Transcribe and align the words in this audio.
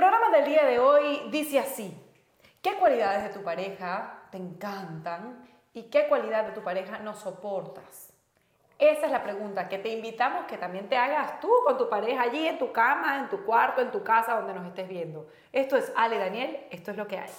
programa 0.00 0.30
del 0.30 0.46
día 0.46 0.64
de 0.64 0.78
hoy 0.78 1.28
dice 1.30 1.58
así, 1.58 1.94
¿qué 2.62 2.72
cualidades 2.76 3.22
de 3.22 3.38
tu 3.38 3.44
pareja 3.44 4.22
te 4.30 4.38
encantan 4.38 5.46
y 5.74 5.90
qué 5.90 6.08
cualidad 6.08 6.46
de 6.46 6.52
tu 6.52 6.62
pareja 6.62 7.00
no 7.00 7.12
soportas? 7.12 8.10
Esa 8.78 9.04
es 9.04 9.12
la 9.12 9.22
pregunta 9.22 9.68
que 9.68 9.76
te 9.76 9.90
invitamos 9.90 10.46
que 10.46 10.56
también 10.56 10.88
te 10.88 10.96
hagas 10.96 11.38
tú 11.40 11.50
con 11.66 11.76
tu 11.76 11.90
pareja 11.90 12.22
allí 12.22 12.48
en 12.48 12.58
tu 12.58 12.72
cama, 12.72 13.18
en 13.18 13.28
tu 13.28 13.44
cuarto, 13.44 13.82
en 13.82 13.90
tu 13.90 14.02
casa, 14.02 14.36
donde 14.36 14.54
nos 14.54 14.66
estés 14.68 14.88
viendo. 14.88 15.28
Esto 15.52 15.76
es 15.76 15.92
Ale 15.94 16.16
Daniel, 16.16 16.66
esto 16.70 16.92
es 16.92 16.96
lo 16.96 17.06
que 17.06 17.18
hay. 17.18 17.30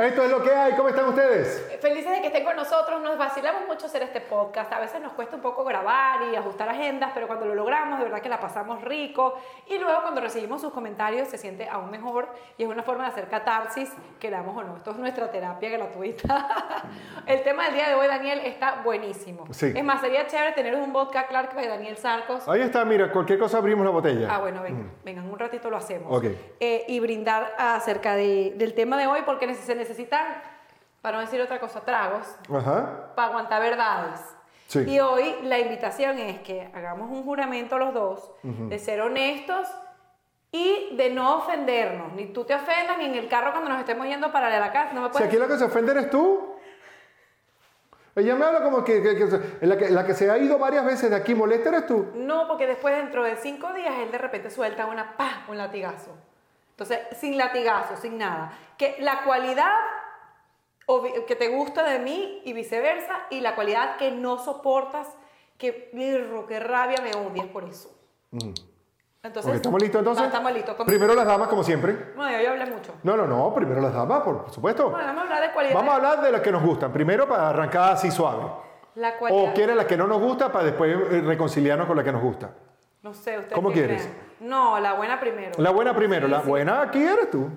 Esto 0.00 0.22
es 0.24 0.30
lo 0.30 0.42
que 0.42 0.50
hay. 0.50 0.72
¿Cómo 0.74 0.88
están 0.88 1.06
ustedes? 1.06 1.78
Felices 1.80 2.10
de 2.10 2.20
que 2.20 2.26
estén 2.28 2.44
con 2.44 2.56
nosotros, 2.56 3.00
nos 3.02 3.18
vacilamos 3.18 3.66
mucho 3.66 3.86
hacer 3.86 4.02
este 4.02 4.20
podcast, 4.20 4.72
a 4.72 4.80
veces 4.80 5.00
nos 5.00 5.12
cuesta 5.12 5.36
un 5.36 5.42
poco 5.42 5.64
grabar 5.64 6.22
y 6.32 6.36
ajustar 6.36 6.68
agendas, 6.68 7.10
pero 7.14 7.26
cuando 7.26 7.46
lo 7.46 7.54
logramos 7.54 7.98
de 7.98 8.04
verdad 8.04 8.20
que 8.20 8.28
la 8.28 8.40
pasamos 8.40 8.82
rico 8.82 9.34
y 9.66 9.78
luego 9.78 10.02
cuando 10.02 10.20
recibimos 10.20 10.60
sus 10.60 10.72
comentarios 10.72 11.28
se 11.28 11.38
siente 11.38 11.68
aún 11.68 11.90
mejor 11.90 12.28
y 12.58 12.64
es 12.64 12.68
una 12.68 12.82
forma 12.82 13.04
de 13.04 13.10
hacer 13.10 13.28
catarsis, 13.28 13.90
queramos 14.18 14.56
o 14.56 14.62
no, 14.62 14.76
esto 14.76 14.90
es 14.92 14.96
nuestra 14.96 15.30
terapia 15.30 15.70
gratuita. 15.70 16.82
El 17.26 17.42
tema 17.42 17.64
del 17.66 17.74
día 17.74 17.88
de 17.88 17.94
hoy, 17.94 18.06
Daniel, 18.06 18.40
está 18.44 18.80
buenísimo. 18.84 19.44
Sí. 19.52 19.72
Es 19.74 19.84
más, 19.84 20.00
sería 20.00 20.26
chévere 20.26 20.52
tener 20.52 20.74
un 20.74 20.92
vodka 20.92 21.26
Clark 21.26 21.54
de 21.54 21.66
Daniel 21.68 21.96
Sarcos. 21.96 22.48
Ahí 22.48 22.60
está, 22.62 22.84
mira, 22.84 23.10
cualquier 23.12 23.38
cosa 23.38 23.58
abrimos 23.58 23.84
la 23.84 23.90
botella. 23.90 24.28
Ah, 24.30 24.38
bueno, 24.38 24.62
vengan, 24.62 24.90
vengan, 25.04 25.30
un 25.30 25.38
ratito 25.38 25.70
lo 25.70 25.76
hacemos. 25.76 26.08
Ok. 26.16 26.24
Eh, 26.60 26.84
y 26.88 27.00
brindar 27.00 27.54
acerca 27.58 28.14
de- 28.16 28.52
del 28.56 28.74
tema 28.74 28.96
de 28.96 29.06
hoy 29.06 29.20
porque 29.24 29.52
se 29.54 29.62
necesitan, 29.90 30.24
para 31.02 31.16
no 31.16 31.20
decir 31.22 31.40
otra 31.40 31.58
cosa, 31.58 31.80
tragos 31.80 32.26
Ajá. 32.54 33.12
para 33.16 33.28
aguantar 33.28 33.60
verdades. 33.60 34.20
Sí. 34.68 34.80
Y 34.86 35.00
hoy 35.00 35.34
la 35.42 35.58
invitación 35.58 36.18
es 36.18 36.40
que 36.40 36.70
hagamos 36.74 37.10
un 37.10 37.24
juramento 37.24 37.76
los 37.76 37.92
dos 37.92 38.30
de 38.42 38.78
ser 38.78 39.00
honestos 39.00 39.66
y 40.52 40.94
de 40.96 41.10
no 41.10 41.38
ofendernos. 41.38 42.12
Ni 42.12 42.26
tú 42.26 42.44
te 42.44 42.54
ofendas, 42.54 42.96
ni 42.98 43.06
en 43.06 43.14
el 43.16 43.28
carro 43.28 43.50
cuando 43.50 43.68
nos 43.68 43.80
estemos 43.80 44.06
yendo 44.06 44.30
para 44.30 44.48
la 44.60 44.70
casa. 44.72 44.92
No 44.92 45.00
me 45.02 45.08
Si 45.08 45.12
puedes... 45.14 45.28
aquí 45.28 45.36
la 45.38 45.48
que 45.48 45.58
se 45.58 45.64
ofende 45.64 45.90
eres 45.92 46.10
tú. 46.10 46.54
Ella 48.14 48.34
me 48.36 48.44
habla 48.44 48.62
como 48.62 48.84
que, 48.84 49.02
que- 49.02 49.16
que 49.16 49.66
la, 49.66 49.76
que 49.76 49.90
la 49.90 50.06
que 50.06 50.14
se 50.14 50.30
ha 50.30 50.38
ido 50.38 50.58
varias 50.58 50.84
veces 50.84 51.10
de 51.10 51.16
aquí 51.16 51.34
molesta 51.34 51.70
eres 51.70 51.86
tú. 51.86 52.08
No, 52.14 52.46
porque 52.46 52.66
después 52.68 52.94
dentro 52.96 53.24
de 53.24 53.36
cinco 53.36 53.72
días 53.72 53.94
él 54.00 54.10
de 54.12 54.18
repente 54.18 54.50
suelta 54.50 54.86
una 54.86 55.16
pa, 55.16 55.44
un 55.48 55.56
latigazo. 55.58 56.10
Entonces, 56.80 57.18
sin 57.18 57.36
latigazo, 57.36 57.94
sin 57.98 58.16
nada. 58.16 58.52
Que 58.78 58.96
la 59.00 59.22
cualidad 59.24 59.70
que 61.26 61.36
te 61.36 61.48
gusta 61.48 61.84
de 61.84 61.98
mí 61.98 62.40
y 62.44 62.54
viceversa, 62.54 63.26
y 63.28 63.42
la 63.42 63.54
cualidad 63.54 63.98
que 63.98 64.10
no 64.10 64.38
soportas, 64.38 65.06
que 65.58 65.90
birro, 65.92 66.46
que 66.46 66.58
rabia 66.58 66.96
me 67.02 67.12
odias 67.14 67.46
por 67.48 67.64
eso. 67.64 67.94
Entonces, 69.22 69.50
Ok, 69.50 69.56
¿Estamos 69.56 69.82
listos 69.82 69.98
entonces? 69.98 70.22
No, 70.22 70.28
estamos 70.28 70.52
listos. 70.54 70.74
Primero 70.86 71.14
las 71.14 71.26
damas, 71.26 71.48
como 71.48 71.62
siempre. 71.62 72.14
No, 72.16 72.30
yo, 72.30 72.40
yo 72.40 72.50
hablé 72.52 72.64
mucho. 72.64 72.94
No, 73.02 73.14
no, 73.14 73.26
no, 73.26 73.54
primero 73.54 73.82
las 73.82 73.92
damas, 73.92 74.22
por, 74.22 74.44
por 74.44 74.50
supuesto. 74.50 74.88
Bueno, 74.88 75.06
vamos 75.06 75.20
a 75.20 75.22
hablar 75.24 75.42
de 75.42 75.52
cualidad. 75.52 75.74
Vamos 75.74 75.92
a 75.92 75.96
hablar 75.96 76.22
de 76.22 76.32
las 76.32 76.40
que 76.40 76.50
nos 76.50 76.62
gustan. 76.62 76.90
Primero 76.94 77.28
para 77.28 77.50
arrancar 77.50 77.92
así 77.92 78.10
suave. 78.10 78.50
La 78.94 79.18
cualidad. 79.18 79.50
O 79.50 79.52
quieres 79.52 79.76
las 79.76 79.84
que 79.84 79.98
no 79.98 80.06
nos 80.06 80.18
gusta 80.18 80.50
para 80.50 80.64
después 80.64 80.96
eh, 81.12 81.20
reconciliarnos 81.20 81.86
con 81.86 81.98
la 81.98 82.02
que 82.02 82.12
nos 82.12 82.22
gusta. 82.22 82.54
No 83.02 83.12
sé, 83.12 83.38
usted. 83.38 83.54
¿Cómo 83.54 83.70
quieres? 83.70 84.08
No, 84.40 84.78
la 84.80 84.94
buena 84.94 85.20
primero. 85.20 85.52
La 85.58 85.70
buena 85.70 85.94
primero, 85.94 86.26
Sí, 86.26 86.32
la 86.32 86.40
sí. 86.42 86.48
buena 86.48 86.82
aquí 86.82 87.02
eres 87.02 87.30
tú. 87.30 87.48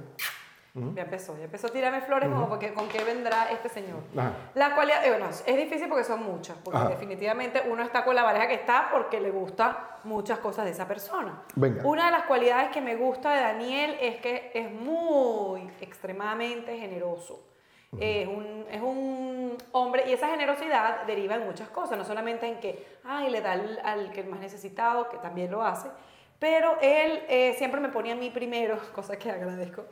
Ya 0.95 1.03
empezó, 1.03 1.37
ya 1.37 1.43
empezó 1.43 1.67
a 1.67 1.69
tirarme 1.69 2.01
flores 2.01 2.27
como 2.29 2.49
porque 2.49 2.73
con 2.73 2.88
qué 2.89 3.03
vendrá 3.03 3.51
este 3.51 3.69
señor. 3.69 3.99
Ajá. 4.17 4.31
La 4.55 4.73
cualidad, 4.73 5.05
eh, 5.05 5.09
bueno, 5.11 5.29
es 5.29 5.45
difícil 5.55 5.88
porque 5.88 6.03
son 6.03 6.23
muchas, 6.23 6.57
porque 6.63 6.79
Ajá. 6.79 6.89
definitivamente 6.89 7.61
uno 7.69 7.83
está 7.83 8.03
con 8.03 8.16
la 8.16 8.23
pareja 8.23 8.47
que 8.47 8.55
está 8.55 8.89
porque 8.91 9.22
le 9.22 9.29
gusta 9.29 9.99
muchas 10.03 10.39
cosas 10.39 10.66
de 10.66 10.72
esa 10.72 10.88
persona. 10.88 11.43
Venga. 11.55 11.83
Una 11.85 12.05
de 12.07 12.11
las 12.13 12.23
cualidades 12.23 12.69
que 12.72 12.81
me 12.81 12.95
gusta 12.95 13.35
de 13.35 13.41
Daniel 13.41 13.95
es 14.01 14.16
que 14.19 14.49
es 14.55 14.72
muy 14.72 15.69
extremadamente 15.79 16.75
generoso. 16.77 17.39
Es 17.99 18.27
un, 18.27 18.66
es 18.72 18.81
un 18.81 19.55
hombre 19.73 20.05
y 20.07 20.13
esa 20.13 20.27
generosidad 20.29 21.03
deriva 21.05 21.35
en 21.35 21.45
muchas 21.45 21.69
cosas, 21.69 21.95
no 21.99 22.03
solamente 22.03 22.47
en 22.47 22.59
que, 22.59 22.97
ay, 23.03 23.29
le 23.29 23.41
da 23.41 23.51
al, 23.51 23.79
al 23.85 24.11
que 24.11 24.23
más 24.23 24.39
necesitado, 24.39 25.07
que 25.09 25.17
también 25.17 25.51
lo 25.51 25.61
hace, 25.63 25.89
pero 26.43 26.75
él 26.81 27.23
eh, 27.29 27.55
siempre 27.57 27.79
me 27.79 27.87
pone 27.87 28.11
a 28.11 28.15
mí 28.17 28.29
primero, 28.29 28.77
cosa 28.93 29.17
que 29.17 29.31
agradezco. 29.31 29.85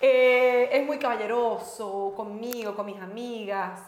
Eh, 0.00 0.68
es 0.70 0.86
muy 0.86 0.98
caballeroso 1.00 2.12
conmigo, 2.14 2.76
con 2.76 2.86
mis 2.86 3.00
amigas. 3.00 3.80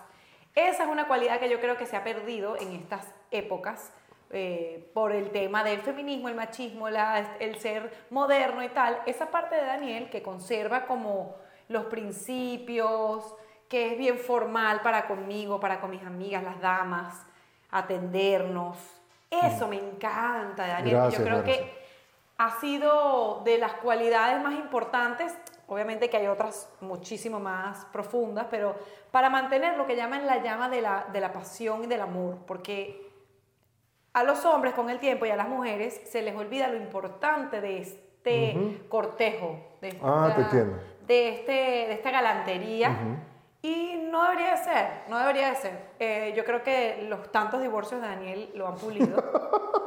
Esa 0.52 0.82
es 0.82 0.88
una 0.88 1.06
cualidad 1.06 1.38
que 1.38 1.48
yo 1.48 1.60
creo 1.60 1.76
que 1.76 1.86
se 1.86 1.96
ha 1.96 2.02
perdido 2.02 2.56
en 2.56 2.72
estas 2.72 3.06
épocas 3.30 3.92
eh, 4.30 4.90
por 4.94 5.12
el 5.12 5.30
tema 5.30 5.62
del 5.62 5.78
feminismo, 5.80 6.28
el 6.28 6.34
machismo, 6.34 6.90
la- 6.90 7.36
el 7.38 7.60
ser 7.60 7.92
moderno 8.10 8.64
y 8.64 8.68
tal. 8.70 9.00
Esa 9.06 9.30
parte 9.30 9.54
de 9.54 9.64
Daniel 9.64 10.10
que 10.10 10.20
conserva 10.20 10.86
como 10.86 11.36
los 11.68 11.84
principios, 11.84 13.32
que 13.68 13.92
es 13.92 13.96
bien 13.98 14.18
formal 14.18 14.80
para 14.82 15.06
conmigo, 15.06 15.60
para 15.60 15.80
con 15.80 15.90
mis 15.90 16.02
amigas, 16.02 16.42
las 16.42 16.60
damas, 16.60 17.14
atendernos. 17.70 18.76
Eso 19.30 19.68
me 19.68 19.76
encanta, 19.76 20.66
Daniel. 20.66 20.96
Gracias, 20.96 21.18
yo 21.20 21.24
creo 21.24 21.42
gracias. 21.44 21.58
que 21.58 21.77
ha 22.38 22.60
sido 22.60 23.42
de 23.44 23.58
las 23.58 23.74
cualidades 23.74 24.40
más 24.42 24.54
importantes, 24.54 25.36
obviamente 25.66 26.08
que 26.08 26.16
hay 26.16 26.28
otras 26.28 26.72
muchísimo 26.80 27.40
más 27.40 27.84
profundas, 27.86 28.46
pero 28.50 28.76
para 29.10 29.28
mantener 29.28 29.76
lo 29.76 29.86
que 29.86 29.96
llaman 29.96 30.26
la 30.26 30.42
llama 30.42 30.68
de 30.68 30.80
la, 30.80 31.06
de 31.12 31.20
la 31.20 31.32
pasión 31.32 31.84
y 31.84 31.86
del 31.88 32.00
amor, 32.00 32.38
porque 32.46 33.06
a 34.12 34.22
los 34.22 34.44
hombres 34.44 34.74
con 34.74 34.88
el 34.88 34.98
tiempo 35.00 35.26
y 35.26 35.30
a 35.30 35.36
las 35.36 35.48
mujeres 35.48 36.00
se 36.08 36.22
les 36.22 36.34
olvida 36.36 36.68
lo 36.68 36.76
importante 36.76 37.60
de 37.60 37.78
este 37.78 38.84
cortejo, 38.88 39.58
de 39.80 39.88
esta, 39.88 40.00
Ah, 40.04 40.32
te 40.34 40.42
entiendo. 40.42 40.78
de, 41.06 41.28
este, 41.30 41.52
de 41.52 41.92
esta 41.92 42.10
galantería. 42.10 42.96
Y 43.68 44.08
no 44.10 44.22
debería 44.24 44.52
de 44.52 44.56
ser, 44.64 44.86
no 45.08 45.18
debería 45.18 45.50
de 45.50 45.56
ser. 45.56 45.72
Eh, 45.98 46.32
yo 46.36 46.44
creo 46.44 46.62
que 46.62 47.06
los 47.08 47.30
tantos 47.30 47.60
divorcios 47.60 48.00
de 48.00 48.08
Daniel 48.08 48.50
lo 48.54 48.66
han 48.68 48.76
pulido. 48.76 49.22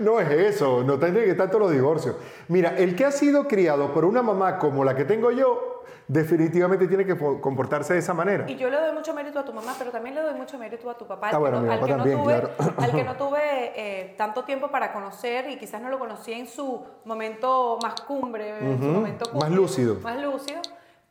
No 0.00 0.20
es 0.20 0.28
eso, 0.30 0.82
no 0.84 0.98
tiene 0.98 1.24
que 1.24 1.34
tanto 1.34 1.58
los 1.58 1.70
divorcios. 1.70 2.16
Mira, 2.48 2.74
el 2.76 2.94
que 2.94 3.04
ha 3.06 3.10
sido 3.10 3.48
criado 3.48 3.92
por 3.92 4.04
una 4.04 4.22
mamá 4.22 4.58
como 4.58 4.84
la 4.84 4.94
que 4.94 5.04
tengo 5.04 5.30
yo, 5.30 5.82
definitivamente 6.08 6.86
tiene 6.88 7.06
que 7.06 7.16
po- 7.16 7.40
comportarse 7.40 7.94
de 7.94 8.00
esa 8.00 8.12
manera. 8.12 8.44
Y 8.48 8.56
yo 8.56 8.68
le 8.68 8.76
doy 8.78 8.92
mucho 8.92 9.14
mérito 9.14 9.38
a 9.38 9.44
tu 9.44 9.52
mamá, 9.52 9.74
pero 9.78 9.90
también 9.90 10.14
le 10.14 10.20
doy 10.20 10.34
mucho 10.34 10.58
mérito 10.58 10.90
a 10.90 10.98
tu 10.98 11.06
papá. 11.06 11.30
Ah, 11.32 11.38
bueno, 11.38 11.58
que 11.60 11.66
mi 11.68 11.72
al 11.72 11.80
que 11.80 11.86
también, 11.92 12.16
no 12.18 12.22
tuve, 12.24 12.32
claro. 12.40 12.50
al 12.76 12.90
que 12.92 13.04
no 13.04 13.16
tuve 13.16 13.40
eh, 13.74 14.14
tanto 14.18 14.44
tiempo 14.44 14.68
para 14.70 14.92
conocer 14.92 15.48
y 15.48 15.56
quizás 15.56 15.80
no 15.80 15.88
lo 15.88 15.98
conocí 15.98 16.32
en 16.32 16.46
su 16.48 16.84
momento 17.04 17.78
más 17.82 18.00
cumbre, 18.02 18.50
en 18.58 18.78
su 18.78 18.86
momento 18.88 19.30
más 19.34 19.50
lúcido. 19.50 19.96
Más 20.02 20.20
lúcido. 20.20 20.60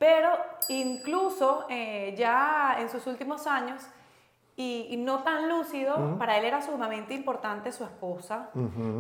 Pero 0.02 0.30
incluso 0.70 1.66
eh, 1.70 2.16
ya 2.18 2.76
en 2.80 2.90
sus 2.90 3.06
últimos 3.06 3.46
años, 3.46 3.84
y, 4.56 4.88
y 4.90 4.98
no 4.98 5.20
tan 5.24 5.48
lúcido, 5.48 6.18
para 6.18 6.38
él 6.40 6.46
era 6.46 6.60
sumamente 6.62 7.14
importante 7.14 7.72
su 7.72 7.84
esposa. 7.84 8.50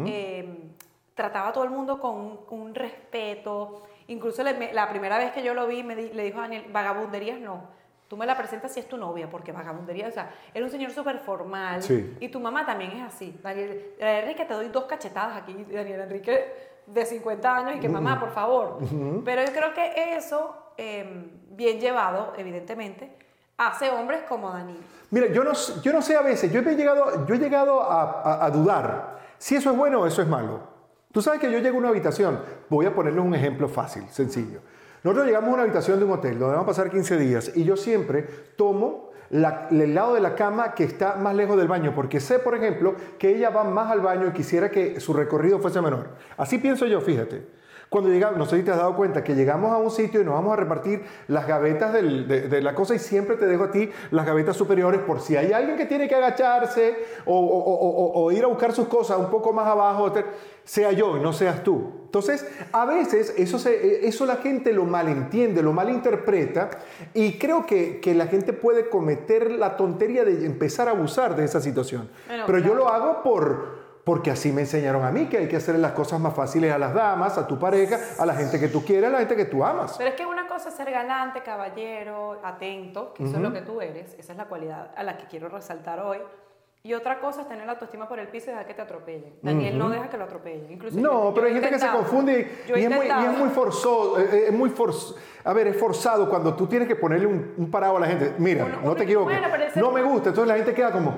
Eh, 0.06 0.70
trataba 1.16 1.50
a 1.50 1.54
todo 1.54 1.64
el 1.64 1.72
mundo 1.72 2.00
con 2.00 2.16
un, 2.16 2.38
con 2.46 2.60
un 2.62 2.76
respeto. 2.76 3.82
Incluso 4.08 4.44
le- 4.44 4.54
me- 4.54 4.74
la 4.74 4.90
primera 4.90 5.18
vez 5.18 5.32
que 5.32 5.42
yo 5.44 5.54
lo 5.56 5.66
vi, 5.68 5.82
me 5.84 5.96
di- 5.96 6.10
le 6.14 6.24
dijo 6.24 6.38
a 6.38 6.44
Daniel, 6.44 6.66
vagabunderías 6.72 7.40
no. 7.40 7.64
Tú 8.08 8.16
me 8.18 8.26
la 8.28 8.38
presentas 8.38 8.72
si 8.74 8.80
es 8.80 8.88
tu 8.88 8.98
novia, 8.98 9.28
porque 9.30 9.52
vagabundería, 9.52 10.08
o 10.08 10.12
sea, 10.12 10.32
era 10.54 10.64
un 10.66 10.72
señor 10.72 10.92
súper 10.92 11.18
formal. 11.20 11.82
Sí. 11.82 12.16
Y 12.20 12.30
tu 12.30 12.40
mamá 12.40 12.64
también 12.66 12.92
es 12.92 13.04
así. 13.04 13.40
Daniel, 13.42 13.94
Enrique, 14.00 14.46
te 14.46 14.54
doy 14.54 14.68
dos 14.70 14.84
cachetadas 14.86 15.38
aquí. 15.38 15.54
Daniel 15.72 16.02
Enrique, 16.02 16.54
de 16.86 17.06
50 17.06 17.56
años, 17.58 17.76
y 17.76 17.80
que 17.80 17.88
mamá, 17.90 18.20
por 18.20 18.32
favor. 18.32 18.80
Pero 19.26 19.44
yo 19.46 19.52
creo 19.54 19.74
que 19.74 20.16
eso, 20.16 20.56
eh, 20.78 21.32
bien 21.50 21.80
llevado, 21.80 22.34
evidentemente, 22.38 23.12
hace 23.58 23.90
hombres 23.90 24.22
como 24.28 24.52
Daniel. 24.52 24.80
Mira, 25.12 25.28
yo 25.28 25.44
no, 25.44 25.52
yo 25.84 25.94
no 25.94 26.02
sé 26.02 26.16
a 26.16 26.22
veces, 26.22 26.52
yo 26.52 26.62
he 26.62 26.76
llegado, 26.76 27.26
yo 27.26 27.36
he 27.36 27.38
llegado 27.38 27.82
a, 27.84 28.50
dudar 28.50 29.20
si 29.38 29.56
eso 29.56 29.72
es 29.72 29.78
bueno 29.78 30.02
o 30.02 30.08
eso 30.08 30.22
es 30.22 30.28
malo. 30.28 30.62
Tú 31.12 31.22
sabes 31.22 31.42
que 31.42 31.52
yo 31.52 31.60
llego 31.60 31.76
a 31.76 31.80
una 31.80 31.90
habitación, 31.90 32.40
voy 32.70 32.86
a 32.86 32.96
ponerles 32.96 33.24
un 33.24 33.36
ejemplo 33.36 33.68
fácil, 33.68 34.08
sencillo. 34.10 34.62
Nosotros 35.04 35.26
llegamos 35.26 35.50
a 35.50 35.54
una 35.54 35.64
habitación 35.64 36.00
de 36.00 36.06
un 36.06 36.12
hotel 36.12 36.40
donde 36.40 36.56
vamos 36.56 36.64
a 36.64 36.68
pasar 36.68 36.90
15 36.90 37.18
días 37.18 37.52
y 37.56 37.64
yo 37.64 37.76
siempre 37.76 38.24
tomo 38.56 39.12
el 39.32 39.96
lado 39.96 40.14
de 40.14 40.22
la 40.22 40.36
cama 40.36 40.74
que 40.74 40.84
está 40.84 41.16
más 41.16 41.36
lejos 41.36 41.58
del 41.58 41.68
baño, 41.68 41.94
porque 41.96 42.20
sé, 42.20 42.40
por 42.40 42.56
ejemplo, 42.56 42.96
que 43.18 43.36
ella 43.36 43.50
va 43.50 43.64
más 43.64 43.92
al 43.92 44.02
baño 44.02 44.28
y 44.28 44.32
quisiera 44.32 44.70
que 44.70 45.00
su 45.00 45.14
recorrido 45.14 45.60
fuese 45.60 45.82
menor. 45.82 46.10
Así 46.38 46.58
pienso 46.58 46.86
yo, 46.86 47.00
fíjate. 47.02 47.48
Cuando 47.92 48.10
llegamos, 48.10 48.38
no 48.38 48.46
sé 48.46 48.56
si 48.56 48.64
te 48.64 48.72
has 48.72 48.78
dado 48.78 48.96
cuenta, 48.96 49.22
que 49.22 49.36
llegamos 49.36 49.70
a 49.70 49.76
un 49.76 49.92
sitio 49.92 50.22
y 50.22 50.24
nos 50.24 50.34
vamos 50.36 50.54
a 50.54 50.56
repartir 50.56 51.04
las 51.28 51.46
gavetas 51.46 51.92
del- 51.92 52.26
de, 52.26 52.48
de 52.48 52.62
la 52.62 52.74
cosa 52.74 52.96
y 52.96 53.00
siempre 53.00 53.36
te 53.36 53.46
dejo 53.48 53.66
a 53.66 53.72
ti 53.72 53.90
las 54.12 54.26
gavetas 54.26 54.56
superiores 54.56 55.02
por 55.02 55.20
si 55.20 55.36
hay 55.36 55.52
alguien 55.52 55.76
que 55.76 55.86
tiene 55.88 56.08
que 56.08 56.16
agacharse 56.16 56.96
o, 57.26 57.38
o- 57.38 58.24
o- 58.24 58.32
ir 58.32 58.46
a 58.46 58.48
buscar 58.48 58.72
sus 58.72 58.88
cosas 58.88 59.18
un 59.18 59.30
poco 59.30 59.52
más 59.52 59.68
abajo, 59.68 60.10
sea 60.64 60.94
yo 60.94 61.18
y 61.18 61.20
no 61.20 61.34
seas 61.34 61.66
tú. 61.66 61.92
Entonces, 62.06 62.48
a 62.72 62.86
veces 62.86 63.34
eso, 63.38 63.60
se- 63.60 64.08
eso 64.08 64.26
la 64.26 64.38
gente 64.38 64.72
lo 64.72 64.86
malentiende, 64.86 65.62
lo 65.62 65.74
malinterpreta 65.74 66.70
y 67.14 67.38
creo 67.38 67.66
que, 67.66 68.00
que 68.00 68.14
la 68.16 68.28
gente 68.28 68.54
puede 68.54 68.88
cometer 68.88 69.52
la 69.52 69.76
tontería 69.76 70.24
de 70.24 70.46
empezar 70.46 70.88
a 70.88 70.92
abusar 70.92 71.36
de 71.36 71.44
esa 71.44 71.60
situación. 71.60 72.10
Bueno, 72.28 72.46
Pero 72.48 72.60
yo 72.60 72.64
claro. 72.74 72.80
lo 72.80 72.88
hago 72.88 73.22
por, 73.22 73.81
porque 74.04 74.32
así 74.32 74.52
me 74.52 74.62
enseñaron 74.62 75.04
a 75.06 75.12
mí, 75.12 75.28
que 75.28 75.38
hay 75.38 75.48
que 75.48 75.56
hacer 75.58 75.76
las 75.78 75.92
cosas 75.92 76.20
más 76.20 76.34
fáciles 76.34 76.72
a 76.74 76.78
las 76.78 76.94
damas, 76.94 77.38
a 77.38 77.46
tu 77.48 77.60
pareja, 77.60 78.00
a 78.18 78.26
la 78.26 78.34
gente 78.34 78.60
que 78.60 78.68
tú 78.68 78.84
quieres, 78.84 79.10
a 79.10 79.12
la 79.14 79.20
gente 79.20 79.36
que 79.36 79.46
tú 79.46 79.64
amas. 79.64 79.96
Pero 79.98 80.10
es 80.10 80.16
que 80.16 80.26
una 80.26 80.48
cosa 80.48 80.70
es 80.70 80.76
ser 80.76 80.90
galante, 80.92 81.42
caballero, 81.44 82.40
atento, 82.44 83.14
que 83.14 83.24
eso 83.26 83.36
es 83.38 83.42
lo 83.42 83.54
que 83.54 83.62
tú 83.62 83.80
eres, 83.82 84.16
esa 84.18 84.32
es 84.34 84.38
la 84.38 84.46
cualidad 84.46 84.92
a 84.96 85.04
la 85.04 85.18
que 85.18 85.26
quiero 85.26 85.50
resaltar 85.50 86.00
hoy. 86.00 86.18
Y 86.84 86.96
otra 86.96 87.20
cosa 87.20 87.42
es 87.42 87.48
tener 87.48 87.68
la 87.68 87.74
autoestima 87.74 88.10
por 88.10 88.18
el 88.18 88.28
piso 88.30 88.48
y 88.48 88.50
dejar 88.54 88.66
que 88.66 88.74
te 88.74 88.82
atropellen. 88.82 89.36
Daniel 89.44 89.78
no 89.78 89.88
deja 89.92 90.10
que 90.10 90.18
lo 90.18 90.24
atropellen. 90.24 90.72
Incluso 90.72 90.96
yo- 90.96 91.02
No, 91.04 91.26
yo 91.26 91.34
pero 91.36 91.46
he 91.46 91.50
hay 91.50 91.54
gente 91.56 91.70
que 91.70 91.80
se 91.80 91.88
confunde 91.92 92.64
Yo 92.68 92.76
y, 92.76 92.84
es 92.86 92.90
muy, 92.90 93.06
y 93.06 93.10
es 93.12 93.38
muy 93.38 93.50
forzoso, 93.50 94.20
eh, 94.20 94.30
eh, 94.32 94.44
es 94.48 94.52
muy 94.54 94.72
forz- 94.72 95.14
a 95.44 95.54
ver, 95.54 95.68
es 95.68 95.78
forzado 95.78 96.28
cuando 96.28 96.56
tú 96.56 96.66
tienes 96.66 96.88
que 96.88 96.96
ponerle 96.96 97.28
un, 97.28 97.54
un 97.56 97.70
parado 97.70 97.98
a 97.98 98.00
la 98.00 98.08
gente. 98.08 98.34
Mira, 98.40 98.66
Uno- 98.66 98.78
no 98.78 98.82
uno- 98.84 98.96
te 98.96 99.04
equivoques, 99.04 99.40
no 99.76 99.92
me 99.92 100.02
gusta, 100.02 100.30
entonces 100.30 100.48
la 100.48 100.56
gente 100.56 100.74
queda 100.74 100.92
como, 100.92 101.14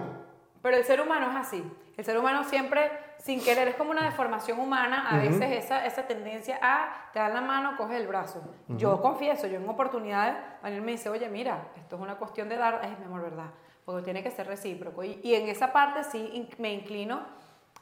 Pero 0.64 0.78
el 0.78 0.84
ser 0.86 1.00
humano 1.02 1.30
es 1.30 1.36
así. 1.36 1.64
El 1.98 2.04
ser 2.06 2.18
humano 2.18 2.44
siempre, 2.46 2.90
sin 3.20 3.44
querer, 3.44 3.68
es 3.68 3.76
como 3.76 3.92
una 3.92 4.04
deformación 4.06 4.60
humana. 4.60 5.08
A 5.10 5.18
veces 5.18 5.52
esa, 5.66 5.86
esa 5.86 6.08
tendencia 6.08 6.58
a 6.62 7.10
te 7.14 7.20
dan 7.20 7.34
la 7.36 7.42
mano, 7.42 7.76
coge 7.78 7.98
el 7.98 8.08
brazo. 8.08 8.42
Yo 8.70 9.00
confieso, 9.02 9.46
yo 9.46 9.58
en 9.58 9.70
oportunidades, 9.70 10.36
Daniel 10.64 10.82
me 10.82 10.94
dice, 10.94 11.10
oye, 11.10 11.30
mira, 11.30 11.68
esto 11.76 11.98
es 11.98 12.02
una 12.02 12.16
cuestión 12.16 12.50
de 12.50 12.58
dar, 12.58 12.80
es 12.84 12.98
mi 12.98 13.06
amor, 13.06 13.22
¿verdad? 13.22 13.52
Porque 13.86 14.02
tiene 14.04 14.24
que 14.24 14.32
ser 14.32 14.48
recíproco. 14.48 15.04
Y, 15.04 15.20
y 15.22 15.36
en 15.36 15.48
esa 15.50 15.72
parte 15.72 16.04
sí 16.06 16.30
in- 16.34 16.50
me 16.58 16.74
inclino 16.74 17.20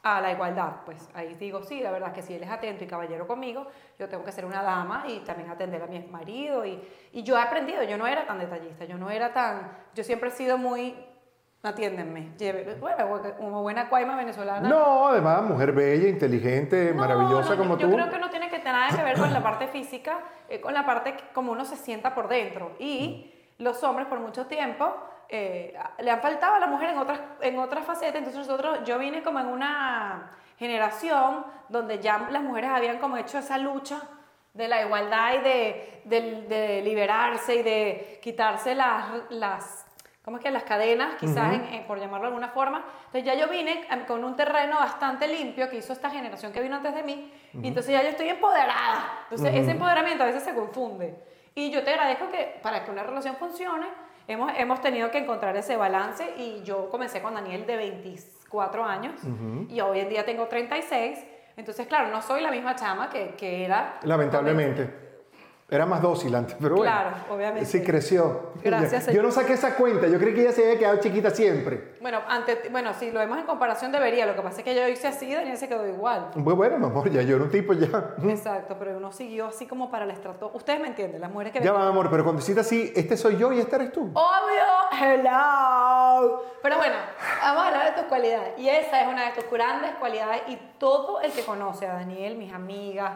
a 0.04 0.20
la 0.20 0.32
igualdad. 0.32 0.78
Pues 0.84 1.08
ahí 1.14 1.36
digo, 1.36 1.62
sí, 1.62 1.80
la 1.80 1.92
verdad 1.92 2.12
que 2.12 2.24
si 2.24 2.34
él 2.34 2.42
es 2.42 2.50
atento 2.50 2.84
y 2.84 2.88
caballero 2.88 3.28
conmigo, 3.28 3.68
yo 4.00 4.10
tengo 4.10 4.24
que 4.26 4.32
ser 4.32 4.46
una 4.46 4.64
dama 4.64 5.04
y 5.08 5.20
también 5.20 5.52
atender 5.52 5.84
a 5.84 5.86
mi 5.86 6.00
marido. 6.00 6.66
Y, 6.66 6.82
y 7.14 7.22
yo 7.22 7.38
he 7.38 7.42
aprendido, 7.42 7.84
yo 7.84 8.00
no 8.00 8.08
era 8.08 8.26
tan 8.26 8.40
detallista, 8.40 8.86
yo 8.86 8.98
no 8.98 9.12
era 9.12 9.32
tan, 9.32 9.72
yo 9.94 10.04
siempre 10.04 10.30
he 10.30 10.32
sido 10.32 10.58
muy 10.58 10.96
Atiéndenme. 11.64 12.32
Lleve- 12.38 12.76
Bueno, 12.80 13.22
como 13.38 13.62
buena 13.62 13.88
cuaima 13.88 14.16
venezolana. 14.16 14.68
no, 14.68 15.10
además, 15.10 15.44
mujer 15.44 15.72
bella, 15.74 16.08
inteligente, 16.10 16.92
No, 16.94 17.02
maravillosa 17.02 17.52
no, 17.52 17.58
como 17.58 17.78
yo 17.78 17.88
tú. 17.88 17.94
creo 17.94 18.10
que 18.10 18.18
no 18.18 18.30
tiene 18.32 18.50
que 18.50 18.58
tener 18.58 18.74
nada 18.74 18.98
que 18.98 19.04
ver 19.04 19.18
con 19.18 19.32
la 19.32 19.44
parte 19.44 19.68
física, 19.68 20.18
eh, 20.50 20.60
con 20.60 20.74
la 20.74 20.86
parte 20.86 21.16
como 21.34 21.52
uno 21.52 21.64
se 21.66 21.76
sienta 21.76 22.16
por 22.16 22.28
dentro. 22.28 22.72
Y 22.80 23.32
los 23.60 23.84
hombres 23.84 24.08
por 24.08 24.20
mucho 24.20 24.48
tiempo 24.48 24.92
eh, 25.30 25.78
le 26.00 26.10
han 26.12 26.20
faltado 26.20 26.56
a 26.56 26.60
la 26.60 26.68
mujer 26.68 26.90
en 26.90 26.98
otras, 26.98 27.20
en 27.42 27.60
otras 27.60 27.86
facetas. 27.86 28.16
Entonces 28.16 28.40
nosotros, 28.48 28.80
yo 28.84 28.98
vine 28.98 29.22
como 29.22 29.40
en 29.40 29.46
una 29.48 30.32
generación 30.58 31.46
donde 31.70 32.00
ya 32.00 32.28
las 32.32 32.42
mujeres 32.42 32.72
habían 32.72 32.98
como 32.98 33.18
hecho 33.18 33.38
esa 33.38 33.58
lucha 33.60 34.02
de 34.54 34.68
la 34.68 34.82
igualdad 34.84 35.34
y 35.36 35.38
de, 35.38 36.02
de 36.50 36.82
liberarse 36.84 37.56
y 37.56 37.64
de 37.64 38.20
quitarse 38.22 38.76
las, 38.76 39.06
las 39.30 39.86
¿cómo 40.24 40.38
es 40.38 40.44
que? 40.44 40.52
Las 40.52 40.64
cadenas, 40.64 41.16
quizás, 41.20 41.54
en- 41.54 41.74
en- 41.74 41.84
por 41.88 42.00
llamarlo 42.00 42.28
de 42.28 42.28
alguna 42.28 42.50
forma. 42.50 42.84
Entonces 43.08 43.24
ya 43.24 43.34
yo 43.36 43.48
vine 43.48 43.86
em, 43.90 44.06
con 44.06 44.24
un 44.24 44.36
terreno 44.36 44.78
bastante 44.80 45.28
limpio 45.28 45.70
que 45.70 45.78
hizo 45.78 45.94
esta 45.94 46.10
generación 46.10 46.52
que 46.52 46.62
vino 46.62 46.76
antes 46.76 46.94
de 46.94 47.04
mí, 47.04 47.32
y 47.54 47.68
entonces 47.68 47.92
ya 47.94 48.02
yo 48.04 48.10
estoy 48.10 48.30
empoderada. 48.30 49.20
Entonces 49.24 49.54
ese 49.56 49.72
empoderamiento 49.72 50.24
a 50.24 50.28
veces 50.28 50.44
se 50.44 50.54
confunde. 50.54 51.16
Y 51.56 51.70
yo 51.72 51.84
te 51.84 51.90
agradezco 51.92 52.30
que 52.32 52.60
para 52.62 52.84
que 52.86 52.92
una 52.92 53.04
relación 53.04 53.36
funcione, 53.36 53.88
hemos, 54.28 54.52
hemos 54.58 54.80
tenido 54.82 55.12
que 55.12 55.18
encontrar 55.18 55.56
ese 55.58 55.76
balance, 55.76 56.24
y 56.38 56.62
yo 56.64 56.90
comencé 56.90 57.22
con 57.22 57.34
Daniel 57.34 57.66
de 57.66 57.76
24 57.78 58.84
años, 58.86 59.16
y 59.70 59.82
hoy 59.82 60.00
en 60.00 60.10
día 60.10 60.24
tengo 60.26 60.48
36. 60.48 61.26
Entonces, 61.58 61.86
claro, 61.88 62.08
no 62.10 62.22
soy 62.22 62.42
la 62.42 62.50
misma 62.52 62.76
chama 62.76 63.10
que, 63.10 63.36
que 63.36 63.66
era. 63.66 64.00
Lamentablemente. 64.04 65.11
Era 65.74 65.86
más 65.86 66.02
dócil 66.02 66.36
antes, 66.36 66.58
pero 66.60 66.76
bueno. 66.76 66.92
Claro, 66.92 67.12
obviamente. 67.30 67.66
Sí, 67.66 67.82
creció. 67.82 68.52
Gracias, 68.62 69.06
Yo 69.06 69.12
señor. 69.12 69.24
no 69.24 69.32
saqué 69.32 69.54
esa 69.54 69.76
cuenta, 69.78 70.06
yo 70.06 70.20
creí 70.20 70.34
que 70.34 70.42
ella 70.42 70.52
se 70.52 70.66
había 70.66 70.78
quedado 70.78 71.00
chiquita 71.00 71.30
siempre. 71.30 71.94
Bueno, 72.02 72.20
ante, 72.28 72.68
bueno, 72.70 72.94
si 72.94 73.10
lo 73.10 73.20
vemos 73.22 73.38
en 73.40 73.46
comparación 73.46 73.90
debería, 73.90 74.26
lo 74.26 74.36
que 74.36 74.42
pasa 74.42 74.58
es 74.58 74.64
que 74.66 74.76
yo 74.76 74.86
hice 74.90 75.08
así, 75.08 75.34
Daniel 75.34 75.56
se 75.56 75.70
quedó 75.70 75.88
igual. 75.88 76.32
Pues 76.34 76.58
bueno, 76.58 76.78
mi 76.78 76.88
amor, 76.88 77.10
ya 77.10 77.22
yo 77.22 77.38
era 77.38 77.46
un 77.46 77.52
tipo 77.52 77.72
ya. 77.72 78.16
Exacto, 78.22 78.76
pero 78.78 78.98
uno 78.98 79.14
siguió 79.14 79.46
así 79.48 79.66
como 79.66 79.90
para 79.90 80.04
el 80.04 80.12
estrato. 80.12 80.52
Ustedes 80.54 80.82
me 80.82 80.88
entienden, 80.88 81.22
las 81.22 81.32
mujeres 81.32 81.54
que 81.54 81.62
Ya 81.62 81.72
va, 81.72 81.80
mi 81.84 81.88
amor, 81.88 82.10
pero 82.12 82.26
cuando 82.26 82.42
hiciste 82.42 82.60
así, 82.60 82.92
este 82.94 83.16
soy 83.16 83.38
yo 83.38 83.54
y 83.54 83.62
este 83.62 83.74
eres 83.78 83.94
tú. 83.94 84.12
Obvio, 84.14 84.66
hello. 85.02 86.44
Pero 86.62 86.78
bueno, 86.78 86.96
vamos 87.42 87.64
a 87.64 87.68
hablar 87.68 87.86
de 87.96 88.02
tus 88.02 88.10
cualidades. 88.10 88.60
Y 88.60 88.68
esa 88.68 89.02
es 89.04 89.08
una 89.08 89.28
de 89.32 89.42
tus 89.42 89.50
grandes 89.50 89.92
cualidades. 90.02 90.42
Y 90.48 90.58
todo 90.78 91.22
el 91.22 91.32
que 91.32 91.44
conoce 91.44 91.88
a 91.88 91.94
Daniel, 91.94 92.36
mis 92.36 92.52
amigas, 92.54 93.12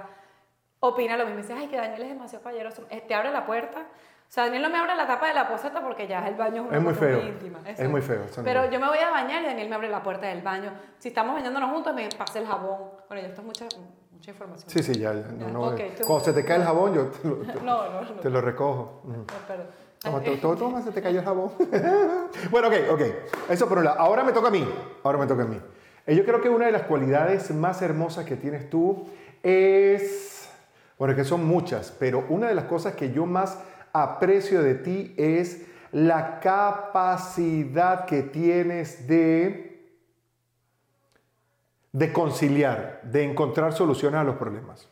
opina 0.87 1.17
lo 1.17 1.25
mismo. 1.25 1.41
Dice, 1.41 1.53
ay, 1.53 1.67
que 1.67 1.77
Daniel 1.77 2.01
es 2.03 2.09
demasiado 2.09 2.43
caballeroso. 2.43 2.83
Te 3.07 3.13
abre 3.15 3.31
la 3.31 3.45
puerta. 3.45 3.79
O 3.79 4.31
sea, 4.35 4.45
Daniel 4.45 4.63
no 4.63 4.69
me 4.69 4.77
abre 4.79 4.95
la 4.95 5.05
tapa 5.05 5.27
de 5.27 5.33
la 5.35 5.47
poseta 5.47 5.81
porque 5.81 6.07
ya 6.07 6.27
el 6.27 6.35
baño 6.35 6.67
es 6.71 6.77
Es 6.77 6.81
muy 6.81 6.93
feo. 6.95 7.21
íntima. 7.21 7.59
Es 7.65 7.79
Eso 7.79 7.89
muy 7.89 8.01
feo, 8.01 8.21
no 8.37 8.43
Pero 8.43 8.69
yo 8.71 8.79
me 8.79 8.87
voy 8.87 8.97
a 8.97 9.11
bañar 9.11 9.43
y 9.43 9.45
Daniel 9.45 9.69
me 9.69 9.75
abre 9.75 9.87
la 9.89 10.01
puerta 10.01 10.27
del 10.27 10.41
baño. 10.41 10.71
Si 10.97 11.09
estamos 11.09 11.35
bañándonos 11.35 11.69
juntos, 11.71 11.93
me 11.93 12.09
pasa 12.17 12.39
el 12.39 12.47
jabón. 12.47 12.79
Bueno, 13.07 13.21
ya 13.21 13.29
esto 13.29 13.41
es 13.41 13.47
mucha, 13.47 13.65
mucha 14.11 14.31
información. 14.31 14.69
Sí, 14.69 14.81
sí, 14.81 14.93
ya. 14.99 15.13
ya, 15.13 15.27
no, 15.27 15.47
no, 15.49 15.61
ok, 15.67 15.79
tú- 15.99 16.05
cuando 16.05 16.25
se 16.25 16.33
te 16.33 16.43
cae 16.43 16.57
el 16.57 16.63
jabón, 16.63 16.93
yo 16.95 17.05
te 17.07 17.27
lo, 17.27 17.35
te- 17.35 17.61
No, 17.63 17.81
te 18.21 18.29
lo 18.31 18.41
recojo. 18.41 19.01
No, 19.05 19.25
perdón. 19.47 19.67
Toma, 20.01 20.21
to- 20.21 20.37
to- 20.39 20.55
toma, 20.55 20.81
se 20.81 20.91
te 20.91 21.01
cayó 21.01 21.19
el 21.19 21.25
jabón. 21.25 21.51
bueno, 22.51 22.67
ok, 22.67 22.73
ok. 22.91 23.01
Eso 23.49 23.69
por 23.69 23.77
un 23.77 23.85
lado. 23.85 23.99
Ahora 23.99 24.23
me 24.23 24.31
toca 24.33 24.47
a 24.47 24.51
mí. 24.51 24.67
Ahora 25.03 25.19
me 25.19 25.27
toca 25.27 25.43
a 25.43 25.45
mí. 25.45 25.59
Eh, 26.07 26.15
Yo 26.15 26.25
creo 26.25 26.41
que 26.41 26.49
una 26.49 26.65
de 26.65 26.71
las 26.71 26.81
cualidades 26.83 27.51
más 27.51 27.81
hermosas 27.83 28.25
que 28.25 28.35
tienes 28.35 28.69
tú 28.71 29.07
es, 29.43 30.34
bueno, 30.97 31.15
que 31.15 31.23
son 31.23 31.45
muchas, 31.45 31.91
pero 31.99 32.25
una 32.29 32.47
de 32.47 32.55
las 32.55 32.65
cosas 32.65 32.95
que 32.95 33.11
yo 33.11 33.25
más 33.25 33.59
aprecio 33.91 34.61
de 34.61 34.75
ti 34.75 35.13
es 35.17 35.65
la 35.91 36.39
capacidad 36.39 38.05
que 38.05 38.23
tienes 38.23 39.07
de, 39.07 39.93
de 41.91 42.13
conciliar, 42.13 43.01
de 43.03 43.23
encontrar 43.23 43.73
soluciones 43.73 44.19
a 44.19 44.23
los 44.23 44.35
problemas. 44.35 44.89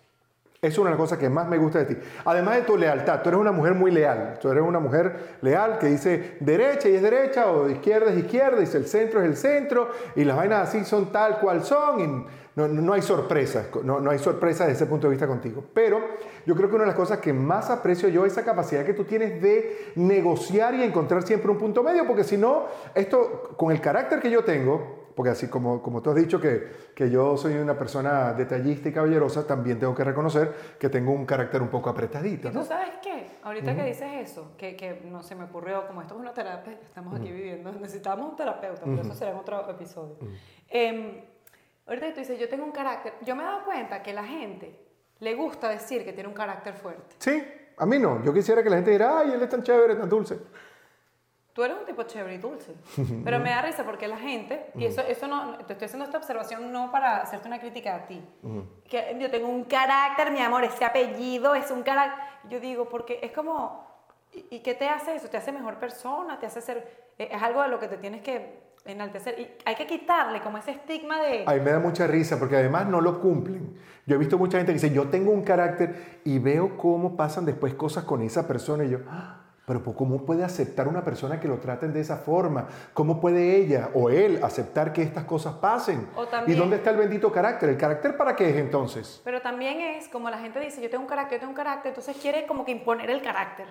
Es 0.61 0.77
una 0.77 0.91
de 0.91 0.95
las 0.95 1.01
cosas 1.01 1.19
que 1.19 1.29
más 1.29 1.45
me 1.49 1.57
gusta 1.57 1.79
de 1.79 1.93
ti. 1.93 2.01
Además 2.23 2.55
de 2.55 2.61
tu 2.61 2.77
lealtad, 2.77 3.21
tú 3.21 3.27
eres 3.27 3.41
una 3.41 3.51
mujer 3.51 3.73
muy 3.73 3.91
leal. 3.91 4.39
Tú 4.41 4.49
eres 4.49 4.63
una 4.63 4.79
mujer 4.79 5.37
leal 5.41 5.77
que 5.77 5.87
dice 5.87 6.37
derecha 6.39 6.87
y 6.87 6.95
es 6.95 7.01
derecha, 7.01 7.51
o 7.51 7.69
izquierda 7.69 8.11
es 8.11 8.19
izquierda, 8.19 8.61
dice 8.61 8.77
el 8.77 8.87
centro 8.87 9.19
es 9.19 9.25
el 9.25 9.35
centro, 9.35 9.89
y 10.15 10.23
las 10.23 10.37
vainas 10.37 10.69
así 10.69 10.85
son 10.85 11.11
tal 11.11 11.39
cual 11.39 11.65
son, 11.65 11.99
y 11.99 12.25
no, 12.55 12.67
no 12.67 12.93
hay 12.93 13.01
sorpresas, 13.01 13.67
no, 13.83 13.99
no 13.99 14.11
hay 14.11 14.19
sorpresas 14.19 14.67
desde 14.67 14.83
ese 14.83 14.85
punto 14.85 15.07
de 15.07 15.11
vista 15.11 15.27
contigo. 15.27 15.63
Pero 15.73 15.99
yo 16.45 16.55
creo 16.55 16.69
que 16.69 16.75
una 16.75 16.83
de 16.83 16.89
las 16.89 16.95
cosas 16.95 17.19
que 17.19 17.33
más 17.33 17.69
aprecio 17.69 18.09
yo 18.09 18.25
es 18.25 18.33
esa 18.33 18.43
capacidad 18.43 18.85
que 18.85 18.93
tú 18.93 19.05
tienes 19.05 19.41
de 19.41 19.91
negociar 19.95 20.75
y 20.75 20.83
encontrar 20.83 21.23
siempre 21.23 21.49
un 21.51 21.57
punto 21.57 21.83
medio, 21.83 22.05
porque 22.05 22.23
si 22.23 22.37
no, 22.37 22.65
esto, 22.93 23.55
con 23.57 23.71
el 23.71 23.81
carácter 23.81 24.19
que 24.19 24.29
yo 24.29 24.43
tengo, 24.43 25.03
porque 25.15 25.31
así 25.31 25.47
como, 25.47 25.81
como 25.81 26.01
tú 26.01 26.09
has 26.09 26.15
dicho 26.15 26.39
que, 26.39 26.67
que 26.95 27.09
yo 27.09 27.37
soy 27.37 27.53
una 27.55 27.77
persona 27.77 28.33
detallista 28.33 28.89
y 28.89 28.91
caballerosa, 28.91 29.45
también 29.45 29.79
tengo 29.79 29.93
que 29.93 30.03
reconocer 30.03 30.53
que 30.79 30.89
tengo 30.89 31.11
un 31.11 31.25
carácter 31.25 31.61
un 31.61 31.69
poco 31.69 31.89
apretadito, 31.89 32.49
¿Y 32.49 32.51
tú 32.51 32.59
¿no? 32.59 32.65
sabes 32.65 32.89
qué? 33.01 33.27
Ahorita 33.43 33.75
que 33.75 33.83
dices 33.83 34.09
eso, 34.31 34.51
que, 34.57 34.75
que 34.75 35.01
no 35.05 35.21
se 35.21 35.35
me 35.35 35.45
ocurrió, 35.45 35.85
como 35.87 36.01
esto 36.01 36.15
es 36.15 36.19
una 36.19 36.33
terapia, 36.33 36.73
estamos 36.83 37.19
aquí 37.19 37.31
viviendo, 37.31 37.71
necesitamos 37.79 38.29
un 38.29 38.35
terapeuta, 38.35 38.81
pero 38.85 39.01
eso 39.01 39.13
será 39.13 39.31
en 39.31 39.37
otro 39.37 39.69
episodio. 39.69 40.15
Em, 40.69 41.32
ahorita 41.87 42.07
que 42.07 42.13
tú 42.13 42.19
dices, 42.19 42.39
yo 42.39 42.49
tengo 42.49 42.63
un 42.63 42.71
carácter, 42.71 43.13
yo 43.21 43.35
me 43.35 43.43
he 43.43 43.45
dado 43.45 43.63
cuenta 43.63 44.01
que 44.01 44.13
la 44.13 44.23
gente 44.23 44.79
le 45.19 45.35
gusta 45.35 45.69
decir 45.69 46.03
que 46.03 46.13
tiene 46.13 46.29
un 46.29 46.35
carácter 46.35 46.75
fuerte. 46.75 47.15
Sí, 47.17 47.43
a 47.77 47.85
mí 47.85 47.99
no. 47.99 48.23
Yo 48.23 48.33
quisiera 48.33 48.63
que 48.63 48.69
la 48.69 48.77
gente 48.77 48.91
dijera, 48.91 49.19
ay, 49.19 49.31
él 49.31 49.41
es 49.41 49.49
tan 49.49 49.63
chévere, 49.63 49.95
tan 49.95 50.09
dulce. 50.09 50.37
Tú 51.53 51.63
eres 51.63 51.77
un 51.77 51.85
tipo 51.85 52.01
chévere 52.03 52.33
y 52.33 52.37
dulce, 52.39 52.73
pero 53.23 53.39
me 53.39 53.51
da 53.51 53.61
risa 53.61 53.83
porque 53.83 54.07
la 54.07 54.17
gente, 54.17 54.71
y 54.73 54.85
eso, 54.85 55.01
eso 55.01 55.27
no, 55.27 55.55
te 55.59 55.73
estoy 55.73 55.85
haciendo 55.85 56.05
esta 56.05 56.17
observación 56.17 56.71
no 56.71 56.91
para 56.91 57.17
hacerte 57.17 57.47
una 57.47 57.59
crítica 57.59 57.93
a 57.93 58.07
ti, 58.07 58.23
que 58.89 59.15
yo 59.19 59.29
tengo 59.29 59.47
un 59.47 59.63
carácter, 59.65 60.31
mi 60.31 60.39
amor, 60.41 60.63
ese 60.63 60.83
apellido 60.83 61.53
es 61.53 61.69
un 61.69 61.83
carácter, 61.83 62.25
yo 62.49 62.59
digo, 62.59 62.89
porque 62.89 63.19
es 63.21 63.31
como, 63.33 63.85
¿y, 64.31 64.55
y 64.55 64.59
qué 64.61 64.73
te 64.73 64.89
hace 64.89 65.13
eso? 65.13 65.27
¿Te 65.27 65.37
hace 65.37 65.51
mejor 65.51 65.77
persona? 65.77 66.39
¿Te 66.39 66.47
hace 66.47 66.59
ser, 66.59 67.11
eh, 67.19 67.29
es 67.31 67.43
algo 67.43 67.61
de 67.61 67.67
lo 67.67 67.79
que 67.79 67.87
te 67.87 67.97
tienes 67.97 68.23
que 68.23 68.72
enaltecer? 68.85 69.39
Y 69.39 69.47
hay 69.65 69.75
que 69.75 69.87
quitarle 69.87 70.41
como 70.41 70.57
ese 70.57 70.71
estigma 70.71 71.21
de... 71.21 71.43
A 71.47 71.53
mí 71.53 71.59
me 71.61 71.71
da 71.71 71.79
mucha 71.79 72.07
risa 72.07 72.37
porque 72.39 72.55
además 72.57 72.87
no 72.87 73.01
lo 73.01 73.19
cumplen. 73.19 73.75
Yo 74.05 74.15
he 74.15 74.17
visto 74.17 74.37
mucha 74.37 74.57
gente 74.57 74.71
que 74.73 74.79
dice, 74.79 74.93
yo 74.93 75.07
tengo 75.09 75.31
un 75.31 75.43
carácter 75.43 76.19
y 76.25 76.39
veo 76.39 76.77
cómo 76.77 77.15
pasan 77.15 77.45
después 77.45 77.73
cosas 77.73 78.03
con 78.03 78.21
esa 78.21 78.47
persona 78.47 78.83
y 78.83 78.89
yo, 78.89 78.99
"Ah, 79.09 79.39
Pero 79.65 79.81
¿cómo 79.81 80.25
puede 80.25 80.43
aceptar 80.43 80.89
una 80.89 81.05
persona 81.05 81.39
que 81.39 81.47
lo 81.47 81.57
traten 81.57 81.93
de 81.93 82.01
esa 82.01 82.17
forma? 82.17 82.67
¿Cómo 82.93 83.21
puede 83.21 83.55
ella 83.55 83.91
o 83.93 84.09
él 84.09 84.41
aceptar 84.43 84.91
que 84.91 85.01
estas 85.01 85.23
cosas 85.23 85.53
pasen? 85.53 86.05
O 86.17 86.25
¿Y 86.25 86.27
también- 86.27 86.59
dónde 86.59 86.75
está 86.75 86.89
el 86.89 86.97
bendito 86.97 87.31
carácter? 87.31 87.69
¿El 87.69 87.77
carácter 87.77 88.17
para 88.17 88.35
qué 88.35 88.49
es 88.49 88.57
entonces? 88.57 89.21
Pero 89.23 89.41
también 89.41 89.79
es 89.79 90.09
como 90.09 90.29
la 90.29 90.37
gente 90.39 90.59
dice, 90.59 90.81
yo 90.81 90.89
tengo 90.89 91.03
un 91.03 91.07
carácter, 91.09 91.37
yo 91.37 91.39
tengo 91.43 91.51
un 91.51 91.55
carácter, 91.55 91.91
entonces 91.91 92.17
quiere 92.21 92.45
como 92.45 92.65
que 92.65 92.73
imponer 92.73 93.09
el 93.09 93.21
carácter. 93.21 93.67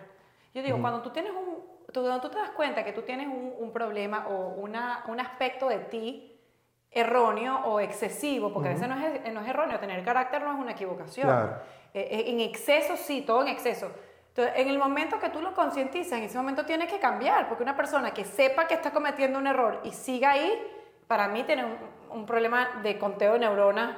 Yo 0.54 0.62
digo, 0.62 0.78
cuando 0.80 1.02
tú 1.02 1.10
tienes 1.10 1.30
un, 1.32 1.51
tú- 1.92 2.00
cuando 2.02 2.20
tú 2.20 2.28
te 2.30 2.38
das 2.38 2.50
cuenta 2.50 2.84
que 2.84 2.92
tú 2.92 3.02
tienes 3.02 3.26
un, 3.28 3.54
un 3.58 3.72
problema 3.72 4.26
o 4.28 4.48
una, 4.54 5.04
un 5.08 5.20
aspecto 5.20 5.68
de 5.68 5.78
ti 5.78 6.28
erróneo 6.90 7.60
o 7.64 7.80
excesivo, 7.80 8.52
porque 8.52 8.68
a 8.68 8.72
veces 8.72 8.88
no 8.88 8.96
es, 8.98 9.32
no 9.32 9.40
es 9.40 9.48
erróneo, 9.48 9.78
tener 9.78 10.04
carácter 10.04 10.42
no 10.42 10.52
es 10.52 10.58
una 10.58 10.72
equivocación. 10.72 11.26
Claro. 11.28 11.56
Eh, 11.94 12.24
en 12.28 12.40
exceso, 12.40 12.96
sí, 12.96 13.22
todo 13.22 13.42
en 13.42 13.48
exceso. 13.48 13.90
Entonces, 14.28 14.54
en 14.56 14.68
el 14.68 14.78
momento 14.78 15.18
que 15.18 15.28
tú 15.30 15.40
lo 15.40 15.54
concientizas, 15.54 16.18
en 16.18 16.24
ese 16.24 16.36
momento 16.38 16.64
tiene 16.64 16.86
que 16.86 16.98
cambiar, 16.98 17.48
porque 17.48 17.62
una 17.62 17.76
persona 17.76 18.12
que 18.12 18.24
sepa 18.24 18.66
que 18.66 18.74
está 18.74 18.90
cometiendo 18.90 19.38
un 19.38 19.46
error 19.46 19.80
y 19.84 19.90
siga 19.92 20.32
ahí, 20.32 20.52
para 21.06 21.28
mí 21.28 21.44
tiene 21.44 21.64
un, 21.64 21.76
un 22.10 22.26
problema 22.26 22.80
de 22.82 22.98
conteo 22.98 23.34
de 23.34 23.40
neuronas 23.40 23.96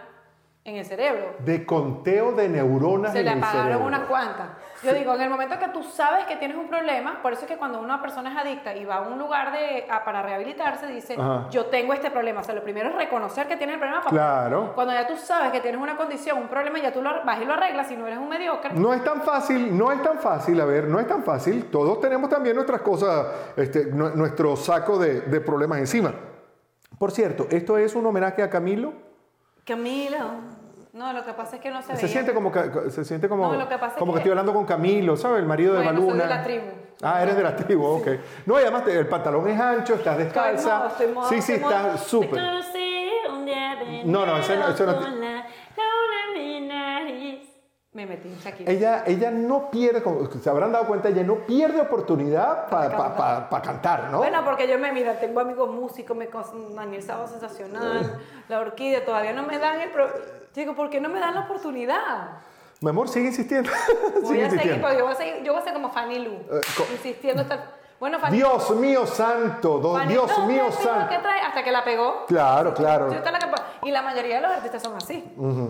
en 0.66 0.76
el 0.76 0.84
cerebro. 0.86 1.34
De 1.40 1.66
conteo 1.66 2.32
de 2.32 2.48
neuronas 2.48 3.12
Se 3.12 3.18
en 3.18 3.26
le 3.26 3.30
apagaron 3.32 3.82
unas 3.82 4.00
cuantas. 4.06 4.48
Yo 4.82 4.94
digo, 4.94 5.14
en 5.14 5.20
el 5.20 5.28
momento 5.30 5.58
que 5.58 5.68
tú 5.68 5.82
sabes 5.82 6.24
que 6.24 6.36
tienes 6.36 6.56
un 6.56 6.68
problema, 6.68 7.20
por 7.20 7.32
eso 7.34 7.42
es 7.42 7.48
que 7.48 7.58
cuando 7.58 7.80
una 7.80 8.00
persona 8.00 8.30
es 8.32 8.36
adicta 8.38 8.74
y 8.74 8.84
va 8.86 8.96
a 8.96 9.00
un 9.02 9.18
lugar 9.18 9.52
de, 9.52 9.86
a- 9.90 10.04
para 10.04 10.22
rehabilitarse, 10.22 10.86
dice, 10.86 11.16
Ajá. 11.18 11.48
yo 11.50 11.66
tengo 11.66 11.92
este 11.92 12.10
problema. 12.10 12.40
O 12.40 12.44
sea, 12.44 12.54
lo 12.54 12.62
primero 12.62 12.88
es 12.88 12.94
reconocer 12.94 13.46
que 13.46 13.56
tienes 13.58 13.74
el 13.74 13.80
problema. 13.80 14.02
para- 14.02 14.10
Claro. 14.16 14.72
Cuando 14.74 14.94
ya 14.94 15.06
tú 15.06 15.16
sabes 15.18 15.52
que 15.52 15.60
tienes 15.60 15.78
una 15.80 15.96
condición, 15.98 16.38
un 16.38 16.48
problema, 16.48 16.78
ya 16.78 16.92
tú 16.92 17.02
lo 17.02 17.10
vas 17.24 17.40
y 17.42 17.44
lo 17.44 17.52
arreglas 17.52 17.86
si 17.88 17.96
no 17.96 18.06
eres 18.06 18.18
un 18.18 18.28
mediocre. 18.30 18.72
No 18.74 18.94
es 18.94 19.04
tan 19.04 19.20
fácil, 19.22 19.76
no 19.76 19.92
es 19.92 20.02
tan 20.02 20.18
fácil, 20.18 20.58
a 20.60 20.64
ver, 20.64 20.88
no 20.88 20.98
es 20.98 21.06
tan 21.06 21.22
fácil. 21.24 21.66
Todos 21.66 22.00
tenemos 22.00 22.30
también 22.30 22.56
nuestras 22.56 22.80
cosas, 22.80 23.26
este, 23.56 23.86
nu- 23.86 24.14
nuestro 24.16 24.56
saco 24.56 24.98
de, 24.98 25.20
de 25.22 25.40
problemas 25.42 25.78
encima. 25.78 26.14
Por 26.98 27.10
cierto, 27.10 27.46
¿esto 27.50 27.76
es 27.76 27.94
un 27.94 28.06
homenaje 28.06 28.42
a 28.42 28.48
Camilo? 28.48 28.92
Camilo. 29.66 30.18
No, 30.94 31.12
lo 31.12 31.24
que 31.24 31.32
pasa 31.32 31.56
es 31.56 31.62
que 31.62 31.70
no 31.70 31.82
se, 31.82 31.88
Se 31.88 31.92
veía. 31.94 32.08
siente 32.08 32.32
como, 32.32 32.52
que- 32.52 32.90
se 32.90 33.04
siente 33.04 33.28
como, 33.28 33.52
No, 33.52 33.58
lo 33.58 33.68
que 33.68 33.74
pasa 33.78 33.94
es 33.94 33.98
como 33.98 34.12
que 34.12 34.16
que- 34.16 34.20
estoy 34.20 34.30
hablando 34.30 34.54
con 34.54 34.64
Camilo, 34.64 35.16
¿sabes? 35.16 35.40
El 35.40 35.46
marido 35.46 35.74
de 35.74 35.82
Bueno, 35.82 35.98
soy 36.00 36.06
Baluna. 36.08 36.22
de 36.24 36.30
la 36.30 36.42
tribu. 36.44 36.66
Ah, 37.02 37.20
eres 37.22 37.36
de 37.36 37.42
la 37.42 37.56
tribu, 37.56 37.84
ok. 37.84 38.06
No, 38.46 38.58
y 38.60 38.62
además 38.62 38.84
te- 38.84 38.96
el 38.96 39.08
pantalón 39.08 39.48
es 39.48 39.60
ancho, 39.60 39.94
estás 39.94 40.16
descalza. 40.18 40.78
modo, 40.78 40.88
estoy 40.88 41.06
modo, 41.08 41.28
sí, 41.28 41.42
sí, 41.42 41.52
estoy 41.54 41.68
modo. 41.70 41.86
estás 41.86 42.00
súper. 42.06 42.40
de 42.40 44.02
No, 44.04 44.24
no, 44.24 44.38
ese 44.38 44.56
no- 44.56 44.68
ese 44.68 44.86
no. 44.86 45.00
Me 47.92 48.06
metí 48.06 48.28
en 48.28 48.36
Shakira. 48.38 48.72
Ella, 48.72 49.04
ella 49.06 49.30
no 49.30 49.70
pierde, 49.70 50.02
como 50.02 50.28
se 50.28 50.50
habrán 50.50 50.72
dado 50.72 50.86
cuenta, 50.86 51.08
ella 51.10 51.22
no 51.22 51.46
pierde 51.46 51.80
oportunidad 51.80 52.68
para 52.68 53.62
cantar, 53.62 54.10
¿no? 54.10 54.18
Bueno, 54.18 54.44
porque 54.44 54.66
yo 54.66 54.78
me, 54.80 54.90
mira, 54.90 55.18
tengo 55.20 55.38
amigos 55.38 55.70
músicos, 55.70 56.16
me 56.16 56.28
Daniel 56.74 57.02
Sabo 57.04 57.28
Sensacional, 57.28 58.18
La 58.48 58.58
Orquídea, 58.60 59.04
todavía 59.04 59.32
no 59.32 59.44
me 59.44 59.58
dan 59.60 59.80
el... 59.80 59.90
Pro... 59.90 60.08
Digo, 60.54 60.74
¿por 60.74 60.88
qué 60.90 61.00
no 61.00 61.08
me 61.08 61.18
dan 61.20 61.34
la 61.34 61.40
oportunidad? 61.42 62.38
Mi 62.80 62.90
amor, 62.90 63.08
sigue 63.08 63.26
insistiendo. 63.28 63.70
Voy 64.22 64.26
sigue 64.26 64.44
a 64.46 64.50
seguir, 64.50 64.52
insistiendo. 64.52 64.86
pero 64.86 64.98
yo 64.98 65.04
voy 65.04 65.14
a 65.14 65.16
seguir, 65.16 65.42
yo 65.42 65.52
voy 65.52 65.60
a 65.62 65.64
ser 65.64 65.72
como 65.72 65.90
Fanny 65.90 66.18
Lu, 66.18 66.32
Eh, 66.32 66.60
co- 66.76 66.86
insistiendo 66.92 67.42
hasta... 67.42 67.70
Bueno, 68.00 68.18
Fanny 68.18 68.36
Dios 68.36 68.70
mío 68.72 69.06
santo, 69.06 69.78
do- 69.78 69.94
Fanny, 69.94 70.12
Dios 70.12 70.28
¿dónde 70.36 70.52
mío 70.52 70.70
santo. 70.72 71.08
que 71.08 71.18
traer? 71.20 71.44
Hasta 71.44 71.62
que 71.64 71.72
la 71.72 71.84
pegó. 71.84 72.26
Claro, 72.26 72.74
claro. 72.74 73.08
Y 73.82 73.90
la 73.90 74.02
mayoría 74.02 74.36
de 74.36 74.40
los 74.42 74.50
artistas 74.50 74.82
son 74.82 74.96
así. 74.96 75.24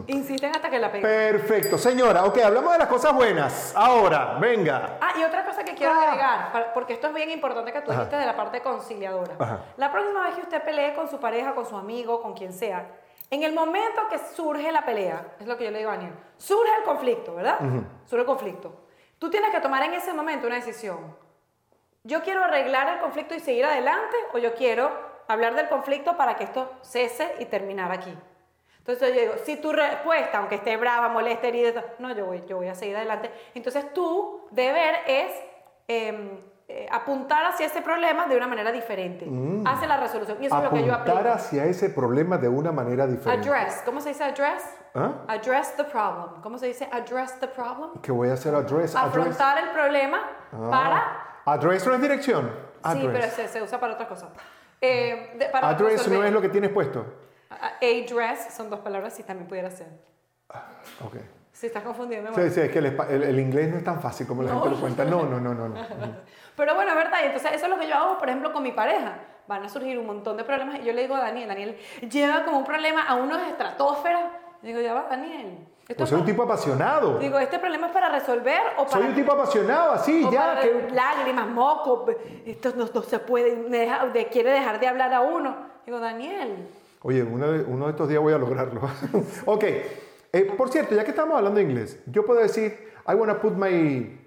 Insisten 0.08 0.50
hasta 0.54 0.68
que 0.70 0.78
la 0.78 0.90
pegó. 0.90 1.02
Perfecto, 1.02 1.78
señora. 1.78 2.24
Ok, 2.24 2.38
hablamos 2.38 2.72
de 2.72 2.78
las 2.78 2.88
cosas 2.88 3.12
buenas. 3.14 3.72
Ahora, 3.76 4.38
venga. 4.40 4.98
Ah, 5.00 5.12
y 5.18 5.22
otra 5.22 5.44
cosa 5.44 5.62
que 5.64 5.74
quiero 5.74 5.92
Ah. 5.92 6.02
agregar, 6.08 6.72
porque 6.74 6.94
esto 6.94 7.08
es 7.08 7.14
bien 7.14 7.30
importante 7.30 7.72
que 7.72 7.80
tú 7.82 7.92
dijiste 7.92 8.16
de 8.16 8.26
la 8.26 8.34
parte 8.34 8.60
conciliadora. 8.62 9.34
Ajá. 9.38 9.58
La 9.76 9.92
próxima 9.92 10.22
vez 10.24 10.34
que 10.34 10.40
usted 10.42 10.62
pelee 10.62 10.94
con 10.94 11.08
su 11.08 11.18
pareja, 11.20 11.54
con 11.54 11.66
su 11.66 11.76
amigo, 11.76 12.20
con 12.22 12.32
quien 12.34 12.52
sea, 12.52 12.88
en 13.34 13.42
el 13.42 13.52
momento 13.52 14.08
que 14.08 14.18
surge 14.18 14.70
la 14.70 14.84
pelea, 14.84 15.34
es 15.40 15.46
lo 15.46 15.56
que 15.56 15.64
yo 15.64 15.70
le 15.70 15.78
digo 15.78 15.90
a 15.90 15.96
Daniel, 15.96 16.14
surge 16.38 16.70
el 16.78 16.84
conflicto, 16.84 17.34
¿verdad? 17.34 17.58
Surge 18.04 18.20
el 18.20 18.26
conflicto. 18.26 18.86
Tú 19.18 19.28
tienes 19.28 19.50
que 19.50 19.60
tomar 19.60 19.82
en 19.82 19.94
ese 19.94 20.12
momento 20.12 20.46
una 20.46 20.56
decisión. 20.56 21.16
Yo 22.04 22.22
quiero 22.22 22.44
arreglar 22.44 22.88
el 22.94 23.00
conflicto 23.00 23.34
y 23.34 23.40
seguir 23.40 23.64
adelante 23.64 24.16
o 24.32 24.38
yo 24.38 24.54
quiero 24.54 24.90
hablar 25.26 25.54
del 25.54 25.68
conflicto 25.68 26.16
para 26.16 26.36
que 26.36 26.44
esto 26.44 26.70
cese 26.82 27.34
y 27.40 27.46
terminar 27.46 27.90
aquí. 27.90 28.14
Entonces 28.78 29.14
yo 29.14 29.20
digo, 29.20 29.34
si 29.44 29.56
tu 29.56 29.72
respuesta, 29.72 30.38
aunque 30.38 30.56
esté 30.56 30.76
brava, 30.76 31.08
molesta, 31.08 31.48
herida, 31.48 31.84
no, 31.98 32.14
yo 32.14 32.26
voy, 32.26 32.44
yo 32.46 32.58
voy 32.58 32.68
a 32.68 32.74
seguir 32.74 32.96
adelante. 32.96 33.30
Entonces 33.54 33.92
tu 33.94 34.46
deber 34.50 34.96
es 35.06 35.32
eh, 35.88 36.40
eh, 36.66 36.86
apuntar 36.90 37.44
hacia 37.44 37.66
ese 37.66 37.82
problema 37.82 38.26
de 38.26 38.36
una 38.36 38.46
manera 38.46 38.72
diferente. 38.72 39.26
Hace 39.66 39.86
la 39.86 39.98
resolución. 39.98 40.38
Y 40.42 40.46
eso 40.46 40.56
es 40.58 40.64
lo 40.64 40.70
que 40.70 40.84
yo 40.84 40.94
aplico. 40.94 41.14
Mm. 41.14 41.18
Apuntar 41.18 41.28
hacia 41.36 41.64
ese 41.66 41.90
problema 41.90 42.38
de 42.38 42.48
una 42.48 42.72
manera 42.72 43.06
diferente. 43.06 43.48
Address. 43.48 43.82
¿Cómo 43.84 44.00
se 44.00 44.08
dice 44.10 44.24
address? 44.24 44.62
¿Ah? 44.94 45.12
Address 45.28 45.76
the 45.76 45.84
problem. 45.84 46.40
¿Cómo 46.42 46.56
se 46.58 46.66
dice 46.66 46.88
address 46.90 47.38
the 47.40 47.48
problem? 47.48 47.90
¿Qué 48.00 48.10
voy 48.12 48.28
a 48.30 48.34
hacer? 48.34 48.54
Address. 48.54 48.94
address. 48.96 48.96
Afrontar 48.96 49.58
el 49.58 49.70
problema 49.70 50.20
Ah. 50.52 50.68
para... 50.70 51.54
Address 51.56 51.86
no 51.86 51.94
es 51.94 52.00
dirección. 52.00 52.50
Sí, 52.92 53.08
pero 53.12 53.28
se, 53.30 53.48
se 53.48 53.62
usa 53.62 53.78
para 53.78 53.92
otras 53.94 54.08
cosas. 54.08 54.30
Eh, 54.80 55.34
de- 55.38 55.46
para 55.46 55.68
Address 55.68 55.98
no 56.06 56.12
resolver. 56.12 56.26
es 56.26 56.32
lo 56.32 56.40
que 56.40 56.48
tienes 56.48 56.70
puesto. 56.70 57.04
Address 57.80 58.54
son 58.54 58.70
dos 58.70 58.80
palabras, 58.80 59.14
sí, 59.14 59.22
también 59.22 59.48
pudiera 59.48 59.70
ser. 59.70 59.88
Ok. 61.04 61.16
Si 61.54 61.66
estás 61.68 61.82
confundiendo. 61.84 62.34
Sí, 62.34 62.50
sí, 62.50 62.60
es 62.60 62.70
que 62.70 62.80
el, 62.80 62.86
el- 63.08 63.22
el 63.22 63.38
inglés 63.40 63.70
no 63.70 63.78
es 63.78 63.84
tan 63.84 64.00
fácil 64.02 64.26
como 64.26 64.42
la 64.42 64.50
gente 64.52 64.68
lo 64.70 64.76
cuenta. 64.80 65.04
No, 65.04 65.24
no, 65.24 65.38
no, 65.40 65.54
no. 65.54 65.68
no. 65.68 65.74
Pero 66.56 66.74
bueno, 66.74 66.94
¿verdad? 66.94 67.18
Y 67.22 67.26
entonces 67.26 67.52
eso 67.54 67.64
es 67.66 67.70
lo 67.70 67.78
que 67.78 67.86
yo 67.88 67.94
hago, 67.94 68.18
por 68.18 68.28
ejemplo, 68.28 68.52
con 68.52 68.62
mi 68.62 68.72
pareja. 68.72 69.14
Van 69.46 69.62
a 69.64 69.68
surgir 69.68 69.98
un 69.98 70.06
montón 70.06 70.36
de 70.36 70.44
problemas 70.44 70.80
y 70.80 70.84
yo 70.84 70.92
le 70.92 71.02
digo 71.02 71.14
a 71.14 71.20
Daniel, 71.20 71.48
Daniel 71.48 71.76
lleva 72.10 72.44
como 72.44 72.58
un 72.58 72.64
problema 72.64 73.02
a 73.06 73.14
unos 73.14 73.40
estratosferas. 73.48 74.24
Digo, 74.62 74.80
ya 74.80 74.94
va, 74.94 75.06
Daniel. 75.08 75.58
Esto 75.82 75.96
Pues 75.98 76.08
soy 76.10 76.16
un 76.16 76.24
es 76.24 76.30
tipo 76.32 76.42
apasionado. 76.42 77.18
Digo, 77.18 77.38
¿este 77.38 77.58
problema 77.58 77.88
es 77.88 77.92
para 77.92 78.08
resolver 78.08 78.58
o 78.78 78.84
para, 78.86 78.88
Soy 78.98 79.02
un 79.08 79.14
tipo 79.14 79.32
apasionado, 79.32 79.92
así, 79.92 80.26
ya. 80.32 80.58
que- 80.60 80.88
lágrimas, 80.90 81.46
mocos? 81.46 82.10
Esto 82.46 82.72
no, 82.74 82.88
no 82.92 83.02
se 83.02 83.18
puede, 83.18 83.54
me 83.54 83.78
deja- 83.80 84.06
de- 84.06 84.26
quiere 84.28 84.50
dejar 84.50 84.80
de 84.80 84.88
hablar 84.88 85.12
a 85.12 85.20
uno. 85.20 85.54
Digo, 85.86 86.00
Daniel, 86.00 86.68
Oye, 87.02 87.22
uno 87.22 87.52
de, 87.52 87.62
uno 87.64 87.84
de 87.84 87.90
estos 87.90 88.08
días 88.08 88.20
voy 88.22 88.32
a 88.32 88.38
lograrlo. 88.38 88.80
ok. 89.44 89.64
Eh, 90.34 90.52
por 90.56 90.68
cierto, 90.68 90.96
ya 90.96 91.04
que 91.04 91.10
estamos 91.10 91.36
hablando 91.38 91.60
inglés, 91.60 92.02
yo 92.06 92.26
puedo 92.26 92.40
decir, 92.40 92.92
I 93.06 93.14
wanna 93.14 93.40
put 93.40 93.52
my, 93.52 94.18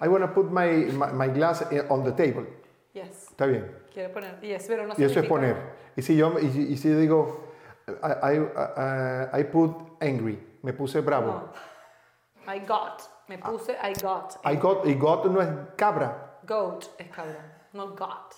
I 0.00 0.08
wanna 0.08 0.34
put 0.34 0.50
my, 0.50 0.86
my, 0.92 1.12
my 1.12 1.28
glass 1.28 1.64
eh, 1.70 1.86
on 1.88 2.02
the 2.02 2.10
table. 2.10 2.44
yes, 2.92 3.28
Está 3.30 3.46
bien. 3.46 3.70
quiere 3.92 4.08
poner, 4.08 4.40
yes, 4.40 4.64
pero 4.66 4.84
no 4.84 4.94
Y 4.98 5.04
eso 5.04 5.20
es 5.20 5.28
poner. 5.28 5.54
Y 5.94 6.02
si 6.02 6.16
yo, 6.16 6.40
y, 6.40 6.46
y 6.46 6.76
si 6.76 6.90
yo 6.90 6.98
digo, 6.98 7.44
I, 7.86 8.32
I, 8.32 8.38
uh, 8.40 9.38
I 9.38 9.44
put 9.44 9.70
angry, 10.00 10.40
me 10.62 10.72
puse 10.72 11.00
bravo. 11.00 11.26
No. 11.26 12.52
I 12.52 12.58
got, 12.58 13.02
me 13.28 13.38
puse 13.38 13.76
I 13.80 13.92
got. 14.02 14.40
I 14.44 14.56
got, 14.56 14.84
y 14.84 14.94
got 14.94 15.24
no 15.26 15.40
es 15.40 15.48
cabra. 15.76 16.40
Goat 16.44 16.86
es 16.98 17.06
cabra, 17.14 17.68
no 17.72 17.94
got. 17.94 18.34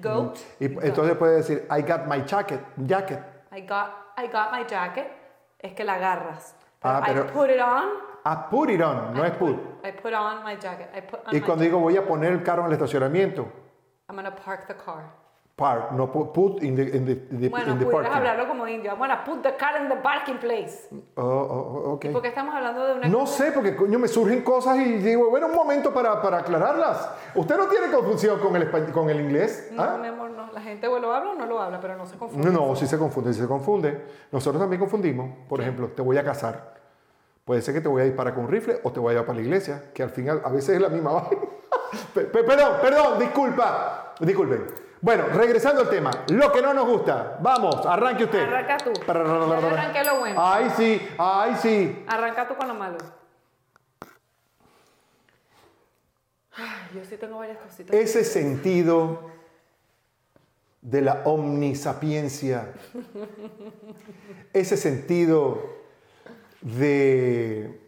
Goat. 0.00 0.38
Y 0.60 0.66
entonces 0.66 1.16
puede 1.16 1.38
decir, 1.38 1.66
I 1.68 1.82
got 1.82 2.06
my 2.06 2.20
jacket, 2.24 2.60
jacket. 2.86 3.18
I 3.50 3.62
got, 3.62 4.14
I 4.16 4.28
got 4.28 4.52
my 4.52 4.62
jacket. 4.64 5.25
Es 5.66 5.72
que 5.72 5.82
la 5.84 5.94
agarras. 5.94 6.54
Ah, 6.82 7.02
I 7.02 7.12
pero- 7.12 7.26
put 7.32 7.50
it 7.50 7.60
on. 7.60 7.88
I 8.24 8.36
put 8.50 8.70
it 8.70 8.80
on, 8.80 9.14
no 9.14 9.24
es 9.24 9.32
put. 9.32 9.56
I 9.84 9.90
put 9.92 10.12
on 10.12 10.44
my 10.44 10.56
jacket. 10.56 10.88
I 10.96 11.00
put 11.00 11.20
on 11.26 11.34
Y 11.34 11.40
my 11.40 11.40
cuando 11.40 11.64
digo 11.64 11.80
voy 11.80 11.96
a 11.96 12.06
poner 12.06 12.32
el 12.32 12.42
carro 12.44 12.62
en 12.62 12.68
el 12.68 12.72
estacionamiento, 12.74 13.42
I'm 14.08 14.14
gonna 14.16 14.34
park 14.34 14.66
the 14.68 14.76
car. 14.76 15.10
Park, 15.56 15.92
no 15.92 16.12
pu- 16.12 16.32
put 16.32 16.62
in 16.62 16.76
the, 16.76 16.82
in 16.82 17.06
the, 17.06 17.12
in 17.30 17.40
the, 17.40 17.48
Bueno, 17.48 17.72
in 17.72 17.78
the 17.78 17.86
pudieras 17.86 18.10
parking. 18.10 18.12
hablarlo 18.12 18.46
como 18.46 18.68
indio. 18.68 18.90
I'm 18.92 18.98
gonna 18.98 19.24
put 19.24 19.42
the 19.42 19.56
car 19.56 19.80
in 19.82 19.88
the 19.88 19.96
parking 19.96 20.36
place. 20.36 20.86
Oh, 21.16 21.22
oh, 21.22 21.82
oh, 21.86 21.92
ok. 21.94 22.12
¿Por 22.12 22.20
qué 22.20 22.28
estamos 22.28 22.54
hablando 22.54 22.86
de 22.86 22.94
una... 22.94 23.08
No 23.08 23.26
sé, 23.26 23.52
porque 23.52 23.74
coño 23.74 23.98
me 23.98 24.06
surgen 24.06 24.42
cosas 24.42 24.76
y 24.76 24.98
digo, 24.98 25.30
bueno, 25.30 25.46
un 25.46 25.54
momento 25.54 25.94
para, 25.94 26.20
para 26.20 26.38
aclararlas. 26.38 27.08
¿Usted 27.34 27.56
no 27.56 27.68
tiene 27.68 27.90
confusión 27.90 28.38
con 28.38 28.54
el, 28.54 28.70
con 28.92 29.08
el 29.08 29.18
inglés? 29.18 29.70
No, 29.72 29.82
¿Ah? 29.82 29.96
mi 29.98 30.08
amor, 30.08 30.30
no. 30.30 30.52
La 30.52 30.60
gente 30.60 30.86
o 30.88 30.98
lo 30.98 31.10
habla 31.14 31.30
o 31.30 31.34
no 31.34 31.46
lo 31.46 31.58
habla, 31.58 31.80
pero 31.80 31.96
no 31.96 32.04
se 32.06 32.18
confunde. 32.18 32.50
No, 32.50 32.68
no, 32.68 32.76
sí 32.76 32.86
se 32.86 32.98
confunde, 32.98 33.32
sí 33.32 33.40
se 33.40 33.48
confunde. 33.48 34.04
Nosotros 34.32 34.60
también 34.60 34.78
confundimos. 34.78 35.30
Por 35.48 35.62
ejemplo, 35.62 35.88
te 35.88 36.02
voy 36.02 36.18
a 36.18 36.24
casar. 36.24 36.74
Puede 37.46 37.62
ser 37.62 37.72
que 37.72 37.80
te 37.80 37.88
voy 37.88 38.02
a 38.02 38.04
disparar 38.04 38.34
con 38.34 38.44
un 38.44 38.50
rifle 38.50 38.78
o 38.82 38.92
te 38.92 39.00
voy 39.00 39.10
a 39.10 39.12
llevar 39.12 39.26
para 39.26 39.38
la 39.38 39.42
iglesia, 39.44 39.84
que 39.94 40.02
al 40.02 40.10
final 40.10 40.42
a 40.44 40.50
veces 40.50 40.74
es 40.76 40.82
la 40.82 40.88
misma 40.90 41.28
perdón, 42.12 42.72
perdón, 42.82 43.18
disculpa. 43.18 44.12
Disculpen. 44.20 44.85
Bueno, 45.00 45.26
regresando 45.26 45.82
al 45.82 45.90
tema. 45.90 46.10
Lo 46.30 46.50
que 46.52 46.62
no 46.62 46.72
nos 46.72 46.86
gusta. 46.86 47.38
Vamos, 47.40 47.84
arranque 47.86 48.24
usted. 48.24 48.42
Arranca 48.42 48.78
tú. 48.78 48.92
Arranqué 49.10 50.04
lo 50.04 50.18
bueno. 50.18 50.40
Ay, 50.42 50.70
sí, 50.76 51.00
ay, 51.18 51.56
sí. 51.60 52.04
Arranca 52.08 52.48
tú 52.48 52.54
con 52.56 52.68
lo 52.68 52.74
malo. 52.74 52.98
Ay, 56.56 56.90
yo 56.94 57.04
sí 57.04 57.16
tengo 57.16 57.38
varias 57.38 57.58
cositas. 57.58 57.94
Ese 57.94 58.24
sentido 58.24 59.30
de 60.80 61.02
la 61.02 61.22
omnisapiencia, 61.24 62.72
ese 64.52 64.76
sentido 64.76 65.60
de, 66.60 67.80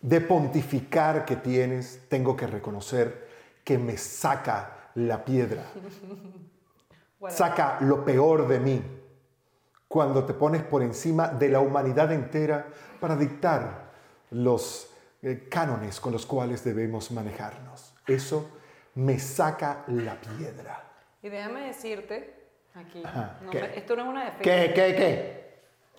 de 0.00 0.20
pontificar 0.20 1.24
que 1.24 1.36
tienes, 1.36 2.00
tengo 2.08 2.36
que 2.36 2.46
reconocer 2.46 3.28
que 3.64 3.76
me 3.76 3.96
saca 3.96 4.90
la 4.94 5.24
piedra, 5.24 5.64
saca 7.28 7.78
lo 7.80 8.04
peor 8.04 8.48
de 8.48 8.60
mí, 8.60 8.82
cuando 9.88 10.24
te 10.24 10.34
pones 10.34 10.62
por 10.62 10.82
encima 10.82 11.28
de 11.28 11.48
la 11.48 11.60
humanidad 11.60 12.12
entera 12.12 12.66
para 13.00 13.16
dictar 13.16 13.92
los 14.30 14.90
eh, 15.22 15.46
cánones 15.50 16.00
con 16.00 16.12
los 16.12 16.26
cuales 16.26 16.64
debemos 16.64 17.10
manejarnos. 17.10 17.94
Eso 18.06 18.58
me 18.94 19.18
saca 19.18 19.84
la 19.88 20.20
piedra. 20.20 20.84
Y 21.22 21.28
déjame 21.28 21.66
decirte, 21.66 22.34
aquí, 22.74 23.02
esto 23.74 23.96
no 23.96 24.02
es 24.02 24.08
una 24.08 24.24
defensa, 24.24 24.42
¿Qué, 24.42 24.72
qué, 24.74 24.94
qué? 24.96 25.44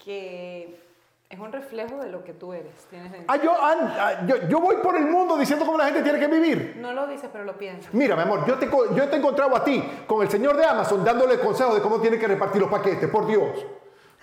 que 0.03 0.84
es 1.29 1.39
un 1.39 1.51
reflejo 1.51 1.97
de 1.97 2.09
lo 2.09 2.23
que 2.23 2.33
tú 2.33 2.53
eres. 2.53 2.73
Tienes. 2.89 3.11
Ah, 3.27 3.37
yo, 3.37 3.51
ah, 3.59 4.21
yo, 4.27 4.47
yo 4.47 4.59
voy 4.59 4.77
por 4.77 4.95
el 4.95 5.05
mundo 5.05 5.37
diciendo 5.37 5.65
cómo 5.65 5.77
la 5.77 5.85
gente 5.85 6.03
tiene 6.03 6.19
que 6.19 6.27
vivir. 6.27 6.77
No 6.79 6.93
lo 6.93 7.07
dices, 7.07 7.29
pero 7.31 7.43
lo 7.43 7.57
piensas. 7.57 7.93
Mira, 7.93 8.15
mi 8.15 8.21
amor, 8.21 8.45
yo 8.45 8.55
te, 8.55 8.67
yo 8.67 9.09
te 9.09 9.15
he 9.15 9.19
encontrado 9.19 9.55
a 9.55 9.63
ti 9.63 9.83
con 10.05 10.21
el 10.21 10.29
señor 10.29 10.55
de 10.55 10.65
Amazon 10.65 11.03
dándole 11.03 11.39
consejos 11.39 11.75
de 11.75 11.81
cómo 11.81 11.99
tiene 11.99 12.19
que 12.19 12.27
repartir 12.27 12.61
los 12.61 12.69
paquetes, 12.69 13.09
por 13.09 13.25
Dios. 13.25 13.65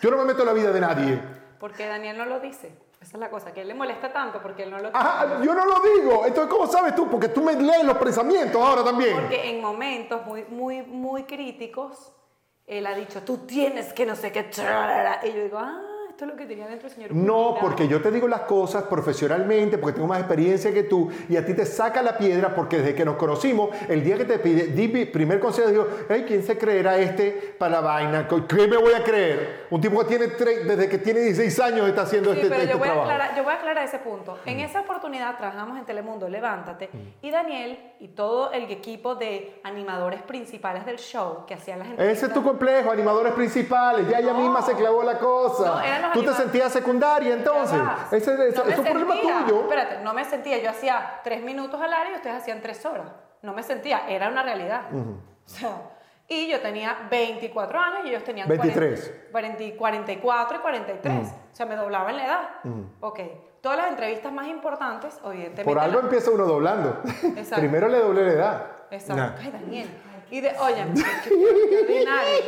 Yo 0.00 0.10
no 0.10 0.16
me 0.16 0.24
meto 0.24 0.40
en 0.40 0.46
la 0.46 0.52
vida 0.52 0.70
de 0.70 0.80
nadie. 0.80 1.20
Porque 1.58 1.86
Daniel 1.86 2.18
no 2.18 2.26
lo 2.26 2.40
dice. 2.40 2.72
Esa 3.00 3.16
es 3.16 3.20
la 3.20 3.30
cosa, 3.30 3.52
que 3.52 3.62
él 3.62 3.68
le 3.68 3.74
molesta 3.74 4.12
tanto 4.12 4.40
porque 4.40 4.62
él 4.62 4.70
no 4.70 4.78
lo 4.78 4.90
Ajá, 4.92 5.42
yo 5.42 5.54
no 5.54 5.66
lo 5.66 5.80
digo. 5.80 6.24
Entonces, 6.24 6.52
¿cómo 6.52 6.68
sabes 6.68 6.94
tú? 6.94 7.10
Porque 7.10 7.28
tú 7.28 7.42
me 7.42 7.54
lees 7.54 7.84
los 7.84 7.98
pensamientos 7.98 8.62
ahora 8.62 8.84
también. 8.84 9.14
Porque 9.14 9.50
en 9.50 9.60
momentos 9.60 10.24
muy, 10.24 10.44
muy, 10.44 10.82
muy 10.82 11.24
críticos, 11.24 12.12
él 12.64 12.86
ha 12.86 12.94
dicho, 12.94 13.22
tú 13.22 13.38
tienes 13.38 13.92
que 13.92 14.06
no 14.06 14.14
sé 14.14 14.30
qué. 14.30 14.44
trarara". 14.44 15.20
Y 15.26 15.32
yo 15.32 15.42
digo, 15.42 15.58
ah, 15.58 15.80
esto 16.22 16.24
es 16.24 16.30
lo 16.30 16.36
que 16.36 16.46
tenía 16.46 16.66
dentro 16.68 16.88
el 16.88 16.94
señor. 16.94 17.12
No, 17.12 17.48
Pulida". 17.48 17.60
porque 17.60 17.88
yo 17.88 18.00
te 18.00 18.10
digo 18.10 18.28
las 18.28 18.42
cosas 18.42 18.84
profesionalmente, 18.84 19.78
porque 19.78 19.94
tengo 19.96 20.06
más 20.08 20.18
experiencia 20.20 20.72
que 20.72 20.84
tú, 20.84 21.10
y 21.28 21.36
a 21.36 21.44
ti 21.44 21.54
te 21.54 21.66
saca 21.66 22.02
la 22.02 22.16
piedra 22.16 22.54
porque 22.54 22.78
desde 22.78 22.94
que 22.94 23.04
nos 23.04 23.16
conocimos, 23.16 23.70
el 23.88 24.04
día 24.04 24.16
que 24.16 24.24
te 24.24 24.38
pide, 24.38 24.68
di 24.68 24.88
mi 24.88 25.04
primer 25.06 25.40
consejo, 25.40 25.68
digo, 25.68 25.86
hey, 26.08 26.24
¿quién 26.26 26.42
se 26.44 26.56
creerá 26.56 26.98
este 26.98 27.54
para 27.58 27.72
la 27.72 27.80
vaina? 27.80 28.28
¿Qué 28.28 28.68
me 28.68 28.76
voy 28.76 28.94
a 28.94 29.02
creer? 29.02 29.66
Un 29.70 29.80
tipo 29.80 29.98
que 30.00 30.04
tiene, 30.06 30.26
tre- 30.36 30.62
desde 30.64 30.88
que 30.88 30.98
tiene 30.98 31.20
16 31.20 31.60
años 31.60 31.88
está 31.88 32.02
haciendo 32.02 32.32
Sí, 32.32 32.38
este, 32.40 32.48
pero 32.50 32.60
este 32.62 32.72
yo 32.72 32.78
voy, 32.78 32.88
a 32.88 32.92
aclarar, 33.02 33.36
yo 33.36 33.42
voy 33.44 33.52
a 33.52 33.56
aclarar 33.56 33.84
ese 33.84 33.98
punto. 33.98 34.38
En 34.46 34.60
esa 34.60 34.80
oportunidad 34.80 35.36
trabajamos 35.36 35.78
en 35.78 35.84
Telemundo, 35.84 36.28
Levántate, 36.28 36.90
y 37.20 37.30
Daniel 37.30 37.78
y 38.00 38.08
todo 38.08 38.52
el 38.52 38.70
equipo 38.70 39.14
de 39.14 39.60
animadores 39.64 40.22
principales 40.22 40.84
del 40.86 40.98
show 40.98 41.44
que 41.46 41.54
hacían 41.54 41.80
las. 41.80 41.88
Ese 41.98 42.26
es 42.26 42.32
tu 42.32 42.42
complejo, 42.42 42.90
animadores 42.90 43.32
principales, 43.32 44.08
ya 44.08 44.18
ella 44.18 44.34
misma 44.34 44.62
se 44.62 44.74
clavó 44.74 45.02
la 45.02 45.18
cosa. 45.18 45.66
No, 45.66 45.80
eran 45.80 46.02
los 46.02 46.11
tú 46.12 46.22
te 46.22 46.32
sentías 46.34 46.72
secundaria 46.72 47.34
entonces. 47.34 47.80
Ese, 48.12 48.48
ese- 48.48 48.58
No 48.58 48.64
es 48.70 48.78
un 48.78 48.84
problema 48.84 49.14
tuyo. 49.46 49.60
Espérate, 49.62 50.00
no 50.02 50.12
me 50.14 50.24
sentía. 50.24 50.58
Yo 50.62 50.70
hacía 50.70 51.20
tres 51.24 51.42
minutos 51.42 51.80
al 51.80 51.92
aire 51.92 52.12
y 52.12 52.16
ustedes 52.16 52.36
hacían 52.36 52.60
tres 52.60 52.84
horas. 52.86 53.06
No 53.42 53.52
me 53.52 53.62
sentía, 53.62 54.06
era 54.08 54.28
una 54.28 54.42
realidad. 54.42 54.82
O 54.92 55.48
sea, 55.48 55.70
y 56.28 56.48
yo 56.48 56.60
tenía 56.60 56.96
24 57.10 57.78
años 57.78 58.00
y 58.04 58.08
ellos 58.10 58.24
tenían 58.24 58.48
23. 58.48 59.12
40, 59.32 59.76
40 59.76 59.76
44 59.78 60.56
y 60.56 60.60
43. 60.60 61.28
O 61.28 61.54
sea, 61.56 61.66
me 61.66 61.76
doblaba 61.76 62.10
en 62.10 62.16
la 62.16 62.26
edad. 62.26 62.48
Ok. 63.00 63.20
Todas 63.60 63.78
las 63.78 63.88
entrevistas 63.88 64.32
más 64.32 64.46
importantes, 64.48 65.18
evidentemente. 65.24 65.64
Por 65.64 65.78
algo 65.78 65.98
la- 65.98 66.04
empieza 66.04 66.30
uno 66.32 66.44
doblando. 66.46 67.00
Exacto. 67.36 67.56
Primero 67.56 67.88
le 67.88 67.98
doble 67.98 68.24
la 68.26 68.32
edad. 68.32 68.66
Exacto. 68.90 69.22
Nah. 69.22 69.32
Ay, 69.40 69.50
Daniel. 69.52 69.88
Y 70.30 70.40
de, 70.40 70.48
oye, 70.58 70.84
qué, 70.94 71.02
qué 71.28 71.80
ordinario. 71.82 72.44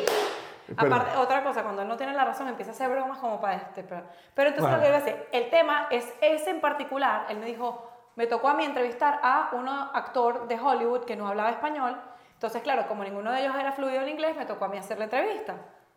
Perdón. 0.66 0.92
Aparte, 0.92 1.16
otra 1.18 1.42
cosa, 1.44 1.62
cuando 1.62 1.82
él 1.82 1.88
no 1.88 1.96
tiene 1.96 2.12
la 2.14 2.24
razón, 2.24 2.48
empieza 2.48 2.70
a 2.72 2.74
hacer 2.74 2.88
bromas 2.90 3.18
como 3.18 3.40
para 3.40 3.54
este. 3.56 3.82
Pero, 3.82 4.02
pero 4.34 4.48
entonces 4.50 4.72
Ajá. 4.72 4.76
lo 4.76 4.82
que 4.82 4.88
iba 4.88 4.96
a 4.98 5.00
decir, 5.00 5.28
el 5.32 5.50
tema 5.50 5.86
es 5.90 6.12
ese 6.20 6.50
en 6.50 6.60
particular. 6.60 7.26
Él 7.28 7.38
me 7.38 7.46
dijo, 7.46 7.90
me 8.16 8.26
tocó 8.26 8.48
a 8.48 8.54
mí 8.54 8.64
entrevistar 8.64 9.20
a 9.22 9.50
un 9.52 9.68
actor 9.68 10.46
de 10.48 10.58
Hollywood 10.58 11.04
que 11.04 11.16
no 11.16 11.28
hablaba 11.28 11.50
español. 11.50 12.00
Entonces, 12.32 12.62
claro, 12.62 12.86
como 12.88 13.04
ninguno 13.04 13.30
de 13.32 13.40
ellos 13.42 13.54
era 13.58 13.72
fluido 13.72 14.00
en 14.02 14.08
inglés, 14.08 14.36
me 14.36 14.46
tocó 14.46 14.64
a 14.66 14.68
mí 14.68 14.78
hacer 14.78 14.98
la 14.98 15.04
entrevista. 15.04 15.54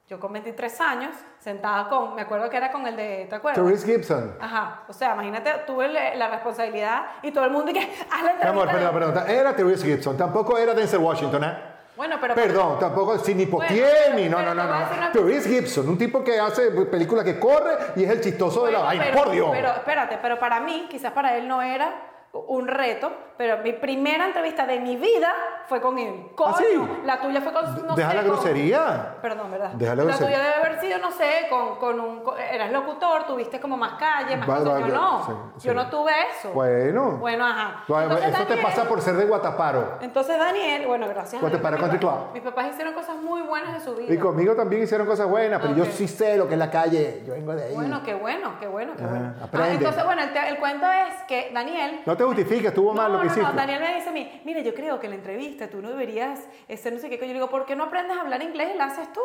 Yo 0.09 0.19
con 0.21 0.31
23 0.31 0.79
años, 0.79 1.13
sentada 1.37 1.89
con, 1.89 2.15
me 2.15 2.21
acuerdo 2.21 2.49
que 2.49 2.55
era 2.55 2.71
con 2.71 2.87
el 2.87 2.95
de, 2.95 3.25
¿te 3.29 3.35
acuerdas? 3.35 3.61
Therese 3.61 3.85
Gibson. 3.85 4.37
Ajá, 4.39 4.83
o 4.87 4.93
sea, 4.93 5.13
imagínate, 5.13 5.51
tuve 5.67 5.89
la, 5.89 6.15
la 6.15 6.29
responsabilidad 6.29 7.07
y 7.21 7.31
todo 7.33 7.43
el 7.43 7.51
mundo 7.51 7.71
y 7.71 7.73
que, 7.73 7.81
haz 8.11 8.23
la 8.23 8.33
Mi 8.33 8.39
entrevista. 8.39 8.49
amor, 8.49 8.67
de- 8.67 8.73
perdón, 8.73 8.93
perdón. 8.93 9.29
Era 9.29 9.53
Therese 9.53 9.85
Gibson. 9.85 10.15
Tampoco 10.17 10.57
era 10.57 10.73
Denzel 10.73 10.99
Washington, 11.01 11.43
¿eh? 11.43 11.57
Bueno, 11.97 12.17
pero... 12.21 12.35
Perdón, 12.35 12.79
tampoco 12.79 13.17
Sidney 13.17 13.47
Poitier, 13.47 13.91
pero- 14.05 14.15
ni 14.15 14.29
no, 14.29 14.37
pero 14.37 14.53
no, 14.53 14.63
no, 14.63 14.69
no. 14.79 14.87
una 14.97 15.11
Therese 15.11 15.49
Gibson, 15.49 15.89
un 15.89 15.97
tipo 15.97 16.23
que 16.23 16.39
hace 16.39 16.69
películas 16.85 17.25
que 17.25 17.39
corre 17.39 17.75
y 17.95 18.03
es 18.03 18.09
el 18.11 18.21
chistoso 18.21 18.65
de 18.67 18.71
la 18.73 18.79
vaina. 18.79 19.05
pero- 19.09 19.17
por 19.23 19.31
Dios. 19.31 19.49
Pero 19.51 19.69
espérate, 19.69 20.19
pero 20.21 20.37
para 20.39 20.59
mí, 20.59 20.87
quizás 20.89 21.11
para 21.11 21.35
él 21.35 21.47
no 21.47 21.61
era 21.61 21.91
un 22.33 22.67
reto, 22.67 23.11
pero 23.37 23.57
mi 23.63 23.73
primera 23.73 24.25
entrevista 24.25 24.65
de 24.65 24.79
mi 24.79 24.95
vida 24.95 25.31
fue 25.67 25.79
con 25.81 25.97
él. 25.99 26.29
Coño, 26.35 26.53
¿Ah, 26.55 26.57
sí? 26.57 26.79
la 27.05 27.19
tuya 27.21 27.41
fue 27.41 27.53
con. 27.53 27.87
No 27.87 27.95
Deja 27.95 28.09
sé, 28.11 28.15
la 28.15 28.21
con- 28.23 28.31
grosería. 28.31 29.15
Perdón, 29.21 29.51
¿verdad? 29.51 29.69
Deja 29.73 29.95
la 29.95 30.03
la 30.03 30.09
grosería. 30.09 30.37
tuya 30.37 30.43
debe 30.49 30.55
haber 30.65 30.79
sido, 30.81 30.97
no 30.99 31.11
sé, 31.11 31.47
con, 31.49 31.75
con 31.77 31.99
un. 31.99 32.23
con- 32.23 32.39
eras 32.39 32.71
locutor, 32.71 33.25
tuviste 33.27 33.59
como 33.59 33.77
más 33.77 33.93
calle, 33.99 34.37
más 34.37 34.49
Va- 34.49 34.57
cosas. 34.59 34.73
va- 34.83 34.87
Yo 34.87 34.93
no. 34.95 35.25
sí, 35.57 35.67
Yo 35.67 35.73
no 35.73 35.89
tuve 35.89 36.11
eso. 36.37 36.49
Bueno. 36.51 37.17
Bueno, 37.17 37.45
ajá. 37.45 37.83
Entonces, 37.87 38.33
Eso 38.33 38.45
te 38.45 38.57
pasa 38.57 38.85
por 38.85 39.01
ser 39.01 39.15
de 39.15 39.25
Guataparo. 39.25 39.97
Entonces, 40.01 40.37
Daniel, 40.37 40.85
bueno, 40.87 41.07
gracias. 41.07 41.41
Guataparo 41.41 41.77
Country 41.77 41.97
mis 41.97 41.99
Club. 41.99 42.11
papás- 42.11 42.33
Mis 42.33 42.43
papás 42.43 42.67
hicieron 42.71 42.93
cosas 42.93 43.15
muy 43.17 43.41
buenas 43.41 43.75
en 43.75 43.81
su 43.81 43.95
vida. 43.95 44.13
Y 44.13 44.17
conmigo 44.17 44.55
también 44.55 44.83
hicieron 44.83 45.05
cosas 45.07 45.27
buenas, 45.29 45.61
pero 45.61 45.75
yo 45.75 45.85
sí 45.85 46.07
sé 46.07 46.37
lo 46.37 46.47
que 46.47 46.53
es 46.53 46.59
la 46.59 46.71
calle. 46.71 47.23
Yo 47.25 47.33
vengo 47.33 47.53
de 47.53 47.65
ahí. 47.65 47.73
Bueno, 47.75 48.01
qué 48.03 48.13
bueno, 48.15 48.53
qué 48.59 48.67
bueno, 48.67 48.93
qué 48.97 49.03
Ah, 49.03 49.07
bueno. 49.09 49.33
aprende. 49.43 49.73
entonces, 49.75 50.03
bueno, 50.05 50.21
el, 50.23 50.37
el 50.37 50.57
cuento 50.59 50.85
es 50.91 51.13
que 51.27 51.51
Daniel 51.53 52.01
No 52.05 52.15
te 52.17 52.23
justifiques, 52.23 52.65
estuvo 52.67 52.93
mal 52.93 53.11
lo 53.11 53.17
no, 53.17 53.23
que 53.23 53.26
no, 53.26 53.26
hiciste. 53.27 53.41
no, 53.43 53.53
Daniel 53.53 53.79
me 53.81 53.95
dice 53.95 54.09
a 54.09 54.11
mí, 54.11 54.41
mire, 54.45 54.63
yo 54.63 54.73
creo 54.73 54.99
que 54.99 55.07
en 55.07 55.11
la 55.11 55.17
entrevista 55.17 55.69
tú 55.69 55.81
no 55.81 55.89
deberías 55.89 56.39
ser 56.75 56.93
no 56.93 56.99
sé 56.99 57.09
qué. 57.09 57.17
Yo 57.17 57.33
digo, 57.33 57.49
¿por 57.49 57.65
qué 57.65 57.75
no 57.75 57.85
aprendes 57.85 58.17
a 58.17 58.21
hablar 58.21 58.41
inglés 58.41 58.71
y 58.73 58.77
la 58.77 58.85
haces 58.85 59.11
tú? 59.13 59.21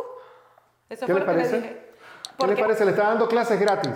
Eso 0.89 1.07
¿Qué 1.07 1.13
fue 1.13 1.21
le 1.21 1.27
lo 1.27 1.33
que 1.33 1.39
parece? 1.39 1.57
le 1.57 1.63
dije. 1.63 1.81
¿Qué 2.39 2.47
le 2.47 2.57
parece? 2.57 2.85
Le 2.85 2.91
estaba 2.91 3.09
dando 3.11 3.29
clases 3.29 3.61
gratis 3.61 3.95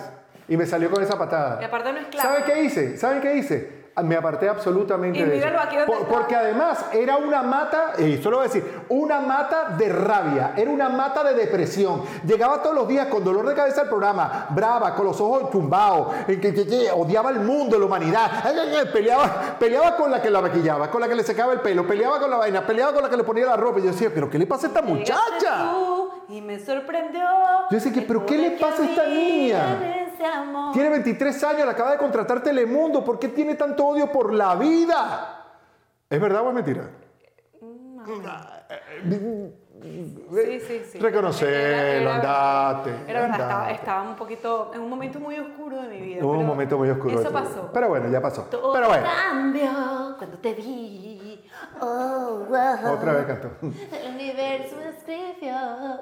y 0.49 0.57
me 0.57 0.67
salió 0.67 0.91
con 0.91 1.03
esa 1.03 1.19
patada. 1.19 1.61
Y 1.61 1.65
aparte 1.65 1.93
no 1.93 1.99
es 1.99 2.07
clase. 2.07 2.29
¿Saben 2.29 2.45
qué 2.45 2.63
hice? 2.63 2.97
¿Saben 2.97 3.21
qué 3.21 3.35
hice? 3.37 3.86
Me 4.05 4.15
aparté 4.15 4.47
absolutamente 4.49 5.19
Y 5.19 5.23
de 5.23 5.37
eso. 5.39 5.47
míralo 5.47 5.59
aquí 5.61 5.77
donde 5.77 5.91
Por- 5.91 6.03
está. 6.03 6.13
porque 6.15 6.37
además 6.37 6.85
era 6.93 7.17
una 7.17 7.43
mata, 7.43 7.93
y 7.99 8.13
esto 8.13 8.31
lo 8.31 8.37
voy 8.39 8.45
a 8.45 8.49
decir, 8.49 8.81
una 8.91 9.21
mata 9.21 9.71
de 9.71 9.89
rabia, 9.89 10.53
era 10.55 10.71
una 10.71 10.91
mata 10.91 11.25
de 11.25 11.33
depresión. 11.35 12.03
Llegaba 12.27 12.61
todos 12.63 12.75
los 12.75 12.87
días 12.89 13.07
con 13.07 13.25
dolor 13.25 13.49
de 13.49 13.55
cabeza 13.55 13.81
al 13.83 13.89
programa, 13.89 14.49
brava, 14.51 14.95
con 14.95 15.07
los 15.07 15.19
ojos 15.21 15.51
chumbados, 15.51 16.15
eh, 16.29 16.39
que, 16.39 16.53
que- 16.53 16.67
que 16.67 16.91
odiaba 16.91 17.31
el 17.31 17.41
mundo, 17.41 17.79
la 17.79 17.87
humanidad. 17.87 18.31
Peleaba, 18.93 19.57
peleaba 19.59 19.97
con 19.97 20.11
la 20.11 20.21
que 20.21 20.29
la 20.31 20.41
maquillaba, 20.43 20.91
con 20.91 21.01
la 21.01 21.09
que 21.09 21.15
le 21.15 21.23
secaba 21.23 21.53
el 21.55 21.61
pelo, 21.61 21.87
peleaba 21.87 22.21
con 22.21 22.31
la 22.31 22.37
vaina, 22.37 22.67
peleaba 22.67 22.93
con 22.93 23.03
la 23.03 23.09
que 23.09 23.17
le 23.17 23.25
ponía 23.25 23.47
la 23.47 23.57
ropa. 23.57 23.79
Y 23.79 23.83
yo 23.85 23.89
decía, 23.93 24.11
¿pero 24.15 24.29
qué 24.29 24.39
le 24.39 24.47
pasa 24.47 24.67
a 24.67 24.69
esta 24.69 24.83
muchacha? 24.83 25.71
tú 25.73 26.11
Y 26.29 26.41
me 26.43 26.59
sorprendió. 26.59 27.23
Yo 27.71 27.77
decía 27.79 28.05
¿pero 28.07 28.27
qué 28.27 28.37
le 28.37 28.51
pasa 28.53 28.83
a 28.83 28.87
esta 28.87 29.07
niña? 29.07 30.06
Ese 30.17 30.27
amor. 30.27 30.73
Tiene 30.73 30.91
23 30.91 31.45
años, 31.45 31.67
la 31.67 31.73
acaba 31.73 31.93
de 31.93 31.99
contratar 31.99 32.43
Telemundo. 32.43 33.05
¿Por 33.05 33.19
qué 33.19 33.29
tiene 33.29 33.55
tanto 33.55 33.87
odio 33.87 34.11
por 34.11 34.33
la 34.33 34.55
vida? 34.57 35.45
¿Es 36.09 36.21
verdad 36.21 36.43
o 36.43 36.49
es 36.49 36.55
mentira? 36.55 36.91
Sí, 39.83 40.61
sí, 40.61 40.83
sí. 40.91 40.99
Reconocelo, 40.99 42.11
andate, 42.11 42.91
Era 43.07 43.21
verdad, 43.23 43.41
estaba, 43.41 43.71
estaba 43.71 44.03
un 44.03 44.17
poquito, 44.17 44.71
en 44.75 44.81
un 44.81 44.91
momento 44.91 45.21
muy 45.21 45.39
oscuro 45.39 45.83
de 45.83 45.89
mi 45.89 46.01
vida. 46.01 46.25
Hubo 46.25 46.33
un 46.33 46.47
momento 46.47 46.79
muy 46.79 46.89
oscuro. 46.89 47.21
Eso 47.21 47.31
pasó. 47.31 47.71
Pero 47.73 47.89
bueno, 47.89 48.09
ya 48.09 48.21
pasó. 48.21 48.43
Todo 48.45 48.73
Pero 48.73 48.89
bueno, 48.89 49.07
cambió 49.31 49.71
cuando 50.19 50.39
te 50.39 50.55
vi. 50.55 51.36
Oh, 51.81 52.47
wow. 52.49 52.93
otra 52.95 53.13
vez 53.13 53.27
cantó. 53.27 53.51
El 53.63 54.15
universo 54.15 54.77
me 54.77 54.89
escribió. 54.89 55.55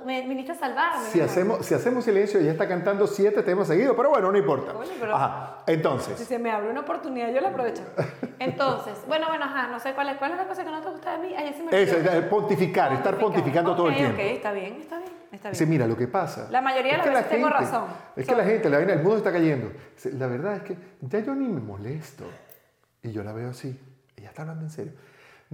Me 0.06 0.26
viniste 0.26 0.52
a 0.52 0.54
salvarme. 0.54 1.04
Si 1.08 1.20
hacemos, 1.20 1.66
si 1.66 1.74
hacemos 1.74 2.04
silencio, 2.04 2.38
ella 2.38 2.52
está 2.52 2.68
cantando 2.68 3.06
siete 3.06 3.42
temas 3.42 3.66
seguidos, 3.68 3.94
pero 3.96 4.10
bueno, 4.10 4.30
no 4.30 4.38
importa. 4.38 4.72
Coño, 4.72 4.90
pero- 5.00 5.16
Ajá, 5.16 5.62
Si 5.66 5.72
entonces, 5.72 6.18
se 6.18 6.38
me 6.38 6.50
abre 6.50 6.70
una 6.70 6.80
oportunidad, 6.80 7.30
yo 7.32 7.40
la 7.40 7.48
aprovecho. 7.48 7.82
Entonces, 8.38 8.94
bueno, 9.08 9.26
bueno, 9.28 9.44
ajá, 9.44 9.68
no 9.68 9.78
sé 9.80 9.94
cuál 9.94 10.08
es, 10.10 10.16
cuál 10.18 10.32
es 10.32 10.36
la 10.38 10.46
cosa 10.46 10.64
que 10.64 10.70
no 10.70 10.80
te 10.80 10.90
gusta 10.90 11.12
de 11.18 11.18
mí. 11.28 11.34
Ay, 11.36 11.46
ya 11.50 11.56
se 11.56 11.62
me 11.62 11.82
eso, 11.82 11.96
eh, 11.96 12.22
pontificar, 12.22 12.92
estar 12.92 13.18
pontificando 13.18 13.74
todo 13.74 13.88
el 13.88 13.96
tiempo. 13.96 14.14
Ok, 14.14 14.20
está 14.20 14.52
bien, 14.52 14.74
está 14.80 14.98
bien, 14.98 15.10
está 15.32 15.48
bien. 15.48 15.52
Dice, 15.52 15.66
mira, 15.66 15.86
lo 15.86 15.96
que 15.96 16.06
pasa. 16.08 16.48
La 16.50 16.60
mayoría 16.60 16.92
de 16.92 16.98
las 16.98 17.06
que 17.06 17.12
la 17.12 17.18
veces 17.20 17.30
tengo 17.32 17.48
gente- 17.48 17.64
razón. 17.64 17.84
Es 18.16 18.26
que 18.26 18.34
la 18.34 18.44
gente, 18.44 18.68
la 18.70 18.76
vaina, 18.78 18.92
el 18.92 19.00
mundo 19.02 19.16
está 19.16 19.32
cayendo. 19.32 19.72
La 20.18 20.26
verdad 20.26 20.56
es 20.56 20.62
que 20.62 20.76
ya 21.00 21.20
yo 21.20 21.34
ni 21.34 21.48
me 21.48 21.60
molesto. 21.60 22.24
Y 23.02 23.12
yo 23.12 23.22
la 23.22 23.32
veo 23.32 23.50
así. 23.50 23.78
Ella 24.16 24.28
está 24.28 24.42
hablando 24.42 24.64
en 24.64 24.70
serio. 24.70 24.92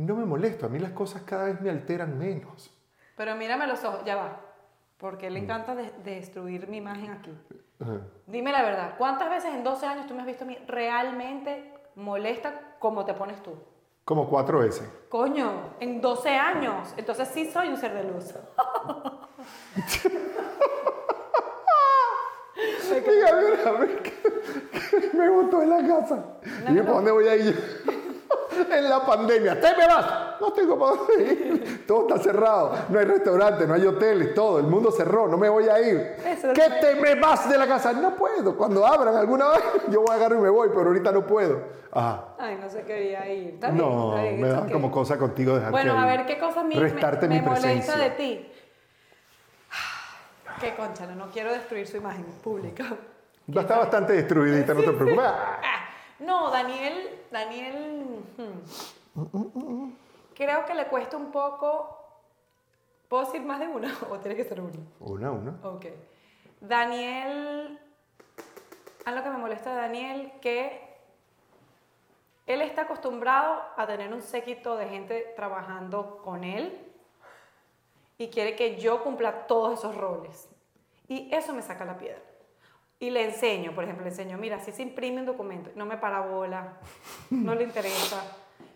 No 0.07 0.15
me 0.15 0.25
molesto. 0.25 0.67
A 0.67 0.69
mí 0.69 0.79
las 0.79 0.93
cosas 0.93 1.23
cada 1.23 1.45
vez 1.45 1.61
me 1.61 1.71
alteran 1.71 2.19
menos. 2.19 2.71
Pero 3.17 3.35
mírame 3.37 3.67
los 3.67 3.83
ojos, 3.85 4.03
ya 4.05 4.17
va. 4.17 4.41
Porque 4.97 5.29
Mm. 5.29 5.33
le 5.33 5.39
encanta 5.41 5.75
de- 5.75 5.93
destruir 6.05 6.69
mi 6.69 6.79
imagen 6.79 7.11
aquí. 7.11 7.37
Dime 8.27 8.53
la 8.53 8.63
verdad, 8.63 8.95
¿cuántas 8.99 9.31
veces 9.31 9.55
en 9.55 9.65
12 9.65 9.87
años 9.87 10.07
tú 10.07 10.15
me 10.15 10.21
has 10.21 10.27
visto 10.27 10.45
a 10.45 10.47
mí 10.47 10.57
realmente 10.67 11.73
molesta 11.97 12.77
como 12.79 13.05
te 13.05 13.15
pones 13.15 13.43
tú? 13.43 13.53
Como 14.05 14.29
cuatro 14.29 14.61
veces. 14.61 14.89
Coño, 15.09 15.75
en 15.81 16.01
12 16.01 16.31
años. 16.31 16.93
Entonces 16.97 17.29
sí 17.29 17.51
soy 17.51 17.69
un 17.69 17.77
ser 17.77 17.95
de 17.95 18.05
luz. 18.05 18.35
Que- 22.91 25.11
me 25.17 25.29
gustó 25.31 25.63
en 25.63 25.71
la 25.71 25.87
casa. 25.87 26.25
Y 26.69 26.75
¿para 26.79 26.93
dónde 26.93 27.11
voy 27.13 27.29
a 27.29 27.37
ir? 27.37 27.57
en 28.71 28.89
la 28.89 29.05
pandemia. 29.05 29.61
¿Te 29.61 29.77
me 29.77 29.87
vas? 29.87 30.41
No 30.41 30.53
tengo 30.53 30.79
para 30.79 31.23
ir. 31.23 31.85
Todo 31.87 32.09
está 32.09 32.23
cerrado. 32.23 32.73
No 32.89 32.99
hay 32.99 33.05
restaurantes, 33.05 33.67
no 33.69 33.75
hay 33.75 33.87
hoteles, 33.87 34.35
todo. 34.35 34.59
El 34.59 34.67
mundo 34.67 34.91
cerró. 34.91 35.29
No 35.29 35.37
me 35.37 35.49
voy 35.49 35.69
a 35.69 35.81
ir. 35.81 36.17
Eso 36.25 36.53
¿Qué 36.53 36.69
me- 36.69 36.77
te 36.77 36.95
me 36.97 37.15
vas 37.17 37.49
de 37.49 37.59
la 37.59 37.67
casa? 37.67 37.93
No 37.93 38.15
puedo. 38.15 38.57
Cuando 38.57 38.87
abran 38.87 39.15
alguna 39.17 39.49
vez, 39.51 39.63
yo 39.91 40.01
voy 40.03 40.11
a 40.13 40.15
agarrar 40.15 40.39
y 40.39 40.43
me 40.43 40.51
voy, 40.51 40.69
pero 40.69 40.83
ahorita 40.83 41.13
no 41.13 41.27
puedo. 41.27 41.61
Ajá. 41.93 42.25
Ay, 42.39 42.59
no 42.61 42.71
se 42.71 42.83
quería 42.83 43.29
ir. 43.33 43.55
Está 43.55 43.71
bien, 43.71 43.79
No, 43.79 44.11
está 44.11 44.23
bien, 44.23 44.41
me 44.41 44.49
da 44.49 44.67
como 44.71 44.91
cosa 44.91 45.19
contigo 45.19 45.55
dejarte 45.55 45.73
Bueno, 45.73 45.99
a 45.99 46.07
ver 46.07 46.27
qué 46.27 46.39
cosa 46.39 46.61
a 46.61 46.65
mí 46.65 46.75
me, 46.75 46.81
Restarte 46.81 47.29
me 47.29 47.41
mi 47.41 47.47
molesta 47.47 47.97
de 47.99 48.11
ti. 48.11 48.47
Qué 50.61 50.75
concha, 50.75 51.07
no 51.07 51.31
quiero 51.31 51.53
destruir 51.53 51.87
su 51.87 51.97
imagen 51.97 52.25
pública. 52.43 52.85
Está 53.49 53.79
bastante 53.79 54.13
destruidita, 54.13 54.75
no 54.75 54.81
te 54.81 54.93
preocupes. 54.93 55.31
No, 56.21 56.51
Daniel, 56.51 57.19
Daniel, 57.31 58.23
hmm. 58.37 59.91
creo 60.35 60.67
que 60.67 60.75
le 60.75 60.87
cuesta 60.87 61.17
un 61.17 61.33
poco. 61.33 61.97
¿Puedo 63.09 63.25
decir 63.25 63.43
más 63.43 63.59
de 63.59 63.67
una 63.67 63.93
o 64.11 64.19
tiene 64.19 64.37
que 64.37 64.45
ser 64.45 64.61
una? 64.61 64.79
Una, 65.01 65.33
una. 65.33 65.59
Ok. 65.63 65.87
Daniel, 66.61 67.81
algo 69.07 69.23
que 69.23 69.31
me 69.31 69.39
molesta 69.39 69.71
de 69.71 69.77
Daniel, 69.77 70.33
que 70.41 70.91
él 72.47 72.61
está 72.63 72.83
acostumbrado 72.83 73.63
a 73.77 73.87
tener 73.87 74.13
un 74.13 74.21
séquito 74.23 74.77
de 74.77 74.89
gente 74.89 75.33
trabajando 75.37 76.19
con 76.23 76.45
él 76.45 76.87
y 78.19 78.29
quiere 78.29 78.55
que 78.55 78.77
yo 78.77 79.03
cumpla 79.03 79.47
todos 79.47 79.79
esos 79.79 79.97
roles. 79.97 80.49
Y 81.09 81.35
eso 81.35 81.55
me 81.55 81.63
saca 81.63 81.85
la 81.85 81.97
piedra. 81.97 82.30
Y 83.01 83.11
le 83.11 83.25
enseño, 83.25 83.73
por 83.75 83.83
ejemplo, 83.85 84.05
le 84.05 84.11
enseño, 84.11 84.37
mira, 84.39 84.61
si 84.61 84.71
se 84.73 84.83
imprime 84.83 85.21
un 85.21 85.27
documento, 85.27 85.71
no 85.75 85.87
me 85.87 85.97
para 85.97 86.21
bola, 86.21 86.75
no 87.31 87.55
le 87.55 87.65
interesa. 87.65 88.23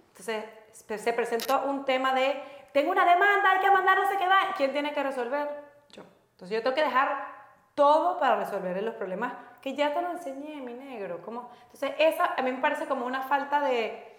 Entonces, 0.09 0.45
se- 0.73 0.99
se 0.99 1.13
presentó 1.13 1.63
un 1.67 1.85
tema 1.85 2.13
de, 2.15 2.43
tengo 2.73 2.91
una 2.91 3.05
demanda, 3.05 3.51
hay 3.53 3.61
que 3.61 3.71
mandar 3.71 3.99
no 3.99 4.09
sé 4.09 4.17
qué 4.17 4.27
va. 4.27 4.55
¿Quién 4.57 4.73
tiene 4.73 4.93
que 4.93 5.03
resolver? 5.03 5.49
Yo. 5.91 6.03
Entonces, 6.33 6.57
yo 6.57 6.63
tengo 6.63 6.75
que 6.75 6.83
dejar 6.85 7.33
todo 7.75 8.19
para 8.19 8.37
resolver 8.37 8.83
los 8.83 8.95
problemas 8.95 9.35
que 9.61 9.75
ya 9.75 9.93
te 9.93 10.01
lo 10.03 10.11
enseñé, 10.13 10.61
mi 10.61 10.73
negro. 10.75 11.21
¿Cómo? 11.25 11.51
Entonces, 11.65 11.93
esa 11.99 12.35
a 12.37 12.43
mí 12.43 12.51
me 12.53 12.59
parece 12.63 12.87
como 12.87 13.05
una 13.07 13.23
falta 13.23 13.61
de 13.61 14.14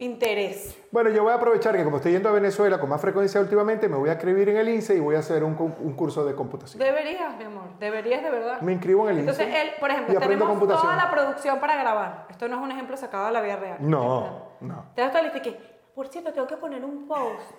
interés. 0.00 0.76
Bueno, 0.90 1.10
yo 1.10 1.22
voy 1.22 1.30
a 1.32 1.36
aprovechar 1.36 1.76
que 1.76 1.84
como 1.84 1.98
estoy 1.98 2.12
yendo 2.12 2.28
a 2.28 2.32
Venezuela 2.32 2.80
con 2.80 2.88
más 2.88 3.00
frecuencia 3.00 3.40
últimamente, 3.40 3.88
me 3.88 3.96
voy 3.96 4.08
a 4.08 4.14
inscribir 4.14 4.48
en 4.48 4.56
el 4.56 4.68
INSE 4.68 4.96
y 4.96 5.00
voy 5.00 5.14
a 5.14 5.20
hacer 5.20 5.44
un, 5.44 5.54
cu- 5.54 5.72
un 5.78 5.92
curso 5.94 6.24
de 6.24 6.34
computación. 6.34 6.82
Deberías, 6.82 7.36
mi 7.36 7.44
amor, 7.44 7.78
deberías 7.78 8.22
de 8.22 8.30
verdad. 8.30 8.60
Me 8.62 8.72
inscribo 8.72 9.04
en 9.04 9.14
el 9.14 9.20
Entonces, 9.20 9.46
INSE 9.46 9.60
él, 9.62 9.70
por 9.78 9.90
ejemplo, 9.90 10.18
tenemos 10.18 10.48
computación. 10.48 10.82
toda 10.90 10.96
la 10.96 11.10
producción 11.10 11.60
para 11.60 11.76
grabar. 11.76 12.26
Esto 12.30 12.48
no 12.48 12.56
es 12.56 12.62
un 12.62 12.72
ejemplo 12.72 12.96
sacado 12.96 13.26
de 13.26 13.32
la 13.32 13.40
vida 13.42 13.56
real. 13.56 13.76
No, 13.80 14.48
no. 14.60 14.86
Te 14.94 15.02
das 15.02 15.12
toda 15.12 15.22
la 15.22 15.32
que, 15.32 15.52
por 15.94 16.08
cierto, 16.08 16.32
tengo 16.32 16.46
que 16.46 16.56
poner 16.56 16.82
un 16.84 17.06
post. 17.06 17.50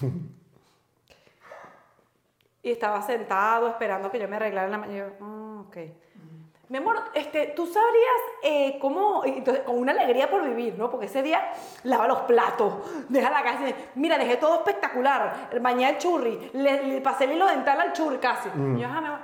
y 2.62 2.70
estaba 2.70 3.02
sentado 3.02 3.66
esperando 3.68 4.10
que 4.10 4.18
yo 4.20 4.28
me 4.28 4.36
arreglara 4.36 4.66
en 4.66 4.72
la 4.72 4.78
mañana. 4.78 4.98
Yo, 4.98 5.14
"Ah, 5.20 5.64
ok. 5.66 5.76
Mi 6.72 6.78
amor, 6.78 6.96
este, 7.12 7.48
tú 7.48 7.66
sabrías 7.66 8.16
eh, 8.42 8.78
cómo, 8.80 9.26
y 9.26 9.28
entonces, 9.36 9.62
con 9.64 9.76
una 9.78 9.92
alegría 9.92 10.30
por 10.30 10.42
vivir, 10.42 10.74
¿no? 10.78 10.90
Porque 10.90 11.04
ese 11.04 11.22
día 11.22 11.52
lava 11.82 12.08
los 12.08 12.20
platos, 12.20 12.72
deja 13.10 13.28
la 13.30 13.42
casa, 13.42 13.64
mira, 13.94 14.16
dejé 14.16 14.38
todo 14.38 14.54
espectacular, 14.54 15.50
bañé 15.60 15.90
el 15.90 15.98
churri, 15.98 16.50
le, 16.54 16.82
le 16.84 17.00
pasé 17.02 17.24
el 17.24 17.32
hilo 17.32 17.46
dental 17.46 17.78
al 17.78 17.92
churri 17.92 18.16
casi. 18.16 18.48
Mm. 18.54 18.78
Y 18.78 18.80
yo, 18.80 18.86
ajá, 18.88 19.00
mi 19.02 19.06
amor, 19.08 19.20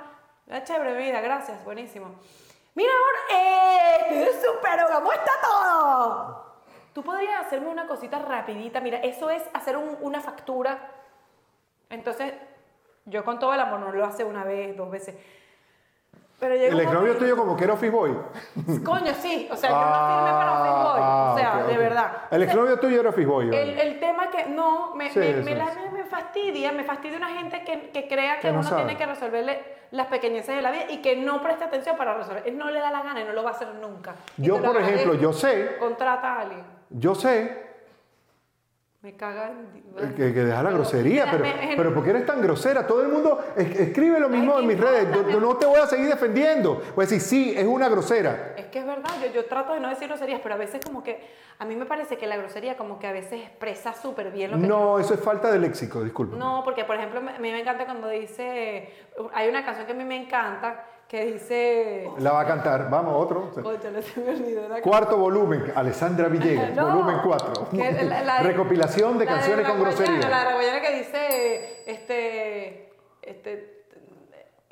"Ah, 0.51 0.63
chévere, 0.63 0.95
vida, 0.95 1.21
gracias, 1.21 1.65
buenísimo. 1.65 2.11
Mira, 2.75 2.91
amor, 2.93 3.15
eh, 3.41 4.29
súper, 4.45 4.85
¿cómo 4.93 5.11
está 5.11 5.31
todo? 5.41 6.45
Tú 6.93 7.01
podrías 7.01 7.47
hacerme 7.47 7.69
una 7.69 7.87
cosita 7.87 8.19
rapidita, 8.19 8.79
mira, 8.79 8.99
eso 8.99 9.31
es 9.31 9.41
hacer 9.55 9.75
un- 9.75 9.97
una 10.01 10.21
factura. 10.21 10.91
Entonces, 11.89 12.31
yo 13.05 13.25
con 13.25 13.39
todo 13.39 13.55
el 13.55 13.59
amor 13.59 13.79
no 13.79 13.91
lo 13.91 14.05
hace 14.05 14.23
una 14.23 14.43
vez, 14.43 14.77
dos 14.77 14.91
veces. 14.91 15.15
Pero 16.39 16.53
El 16.53 16.79
exnovio 16.79 17.17
tuyo 17.17 17.35
como 17.35 17.57
que 17.57 17.65
era 17.65 17.73
office 17.73 17.89
boy. 17.91 18.11
Coño, 18.85 19.13
sí. 19.15 19.47
O 19.51 19.55
sea, 19.57 19.69
yo 19.69 19.75
no 19.75 19.81
firmé 19.83 20.31
para 20.31 20.51
Office 20.53 20.73
Boy. 20.93 21.01
Ah, 21.03 21.31
O 21.33 21.37
sea, 21.37 21.63
de 21.67 21.77
verdad. 21.77 22.11
El 22.31 22.41
O 22.41 22.45
sea, 22.45 22.53
exnovio 22.53 22.79
tuyo 22.79 22.99
era 23.01 23.09
office 23.09 23.27
boy. 23.27 23.47
el, 23.55 23.79
el 23.79 23.99
tema 23.99 24.29
que 24.29 24.45
no, 24.45 24.95
me, 24.95 25.09
Sí, 25.09 25.19
me, 25.19 25.33
me 25.41 25.55
la- 25.55 25.65
me- 25.93 26.03
fastidia, 26.05 26.71
me 26.71 26.83
fastidia 26.83 27.17
una 27.17 27.29
gente 27.29 27.63
que, 27.63 27.89
que 27.89 28.07
crea 28.07 28.35
que, 28.37 28.47
Que 28.47 28.51
no 28.53 28.59
uno 28.61 28.75
tiene 28.75 28.95
que 28.97 29.05
resolverle 29.05 29.61
las 29.91 30.07
pequeñeces 30.07 30.55
de 30.55 30.61
la 30.61 30.71
vida 30.71 30.83
y 30.89 31.01
que 31.01 31.15
no 31.17 31.41
presta 31.41 31.65
atención 31.65 31.97
para 31.97 32.13
resolver. 32.15 32.43
Él 32.45 32.57
no 32.57 32.69
le 32.71 32.79
da 32.79 32.89
la 32.91 33.01
gana 33.03 33.21
y 33.21 33.25
no 33.25 33.33
lo 33.33 33.43
va 33.43 33.49
a 33.49 33.53
hacer 33.53 33.67
nunca. 33.75 34.15
Yo, 34.37 34.61
por 34.61 34.77
ejemplo, 34.77 35.15
yo 35.15 35.33
sé, 35.33 35.75
Contrata 35.79 36.35
a 36.35 36.39
alguien. 36.41 36.63
yo 36.89 37.15
sé 37.15 37.68
Me 39.01 39.15
caga. 39.15 39.53
Eh, 39.97 40.13
Que, 40.17 40.33
que 40.33 40.43
deja 40.43 40.57
la 40.61 40.69
Pero, 40.71 40.81
grosería, 40.81 41.25
pero, 41.31 41.43
me- 41.45 41.73
pero 41.77 41.93
¿por 41.93 42.03
qué 42.03 42.09
eres 42.09 42.25
tan 42.25 42.41
grosera? 42.41 42.85
Todo 42.85 43.01
el 43.01 43.07
mundo 43.07 43.39
es- 43.55 43.79
escribe 43.79 44.19
lo 44.19 44.27
mismo 44.27 44.55
en 44.59 44.67
¿qué 44.67 44.75
mis 44.75 44.77
redes. 44.83 45.07
Yo, 45.31 45.39
no 45.39 45.55
te 45.55 45.65
voy 45.65 45.79
a 45.79 45.87
seguir 45.87 46.07
defendiendo. 46.07 46.81
Voy 46.95 47.03
a 47.05 47.07
decir, 47.07 47.21
sí, 47.21 47.53
es 47.55 47.65
una 47.65 47.87
grosera. 47.87 48.55
Es 48.57 48.65
que 48.65 48.79
es 48.79 48.85
verdad, 48.85 49.09
yo, 49.23 49.31
yo 49.31 49.45
trato 49.45 49.73
de 49.73 49.79
no 49.79 49.87
decir 49.87 50.09
groserías, 50.09 50.41
pero 50.43 50.55
a 50.55 50.57
veces 50.57 50.81
como 50.85 51.01
que, 51.01 51.25
a 51.59 51.63
mí 51.63 51.77
me 51.77 51.85
parece 51.85 52.17
que 52.17 52.27
la 52.27 52.35
grosería 52.35 52.75
como 52.75 52.99
que 52.99 53.07
a 53.07 53.13
veces 53.13 53.41
expresa 53.41 53.93
súper 53.93 54.31
bien 54.31 54.51
lo 54.51 54.59
que 54.59 54.67
No, 54.67 54.99
eso 54.99 55.13
es 55.13 55.21
falta 55.21 55.49
de 55.49 55.59
léxico, 55.59 56.03
disculpa. 56.03 56.35
No, 56.35 56.61
porque 56.65 56.83
por 56.83 56.97
ejemplo, 56.97 57.19
a 57.19 57.39
mí 57.39 57.51
me 57.51 57.61
encanta 57.61 57.85
cuando 57.85 58.09
dice, 58.09 58.89
hay 59.33 59.47
una 59.47 59.63
canción 59.63 59.85
que 59.87 59.93
a 59.93 59.95
mí 59.95 60.03
me 60.03 60.21
encanta 60.21 60.83
que 61.09 61.25
dice, 61.25 62.07
La 62.19 62.31
va 62.33 62.41
a 62.41 62.45
cantar. 62.45 62.87
Vamos, 62.87 63.15
otro. 63.17 63.49
Cónchale, 63.63 64.01
se 64.03 64.19
me 64.21 64.29
olvidó 64.29 64.69
la 64.69 64.79
Cuarto 64.79 65.17
volumen, 65.17 65.73
Alessandra 65.75 66.27
Villegas, 66.27 66.75
No, 66.75 66.85
volumen 66.87 67.17
4. 67.23 67.67
que 67.71 67.91
la- 68.03 68.21
la 68.21 68.39
Recopilación 68.43 69.17
de 69.17 69.25
la 69.25 69.31
canciones 69.31 69.67
con 69.67 69.81
grosería. 69.81 70.29
La 70.29 70.53
guayana 70.53 70.81
que 70.81 70.93
dice, 70.99 71.83
este, 71.91 72.93
este, 73.23 73.85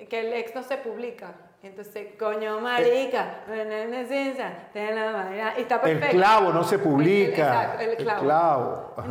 que 0.07 0.19
el 0.19 0.33
ex 0.33 0.53
no 0.53 0.61
se 0.61 0.77
publica. 0.77 1.33
Entonces, 1.63 2.09
coño, 2.19 2.59
marica, 2.61 3.39
te 3.47 4.91
la. 4.91 5.57
Y 5.57 5.61
está 5.61 5.75
El 5.77 5.81
perfecto. 5.81 6.15
clavo 6.17 6.53
no 6.53 6.63
se 6.63 6.77
publica. 6.77 7.47
exacto, 7.47 7.81
el 7.83 7.95
clavo. 7.97 8.21
clavo. 8.21 8.93
Ajá. 8.95 9.07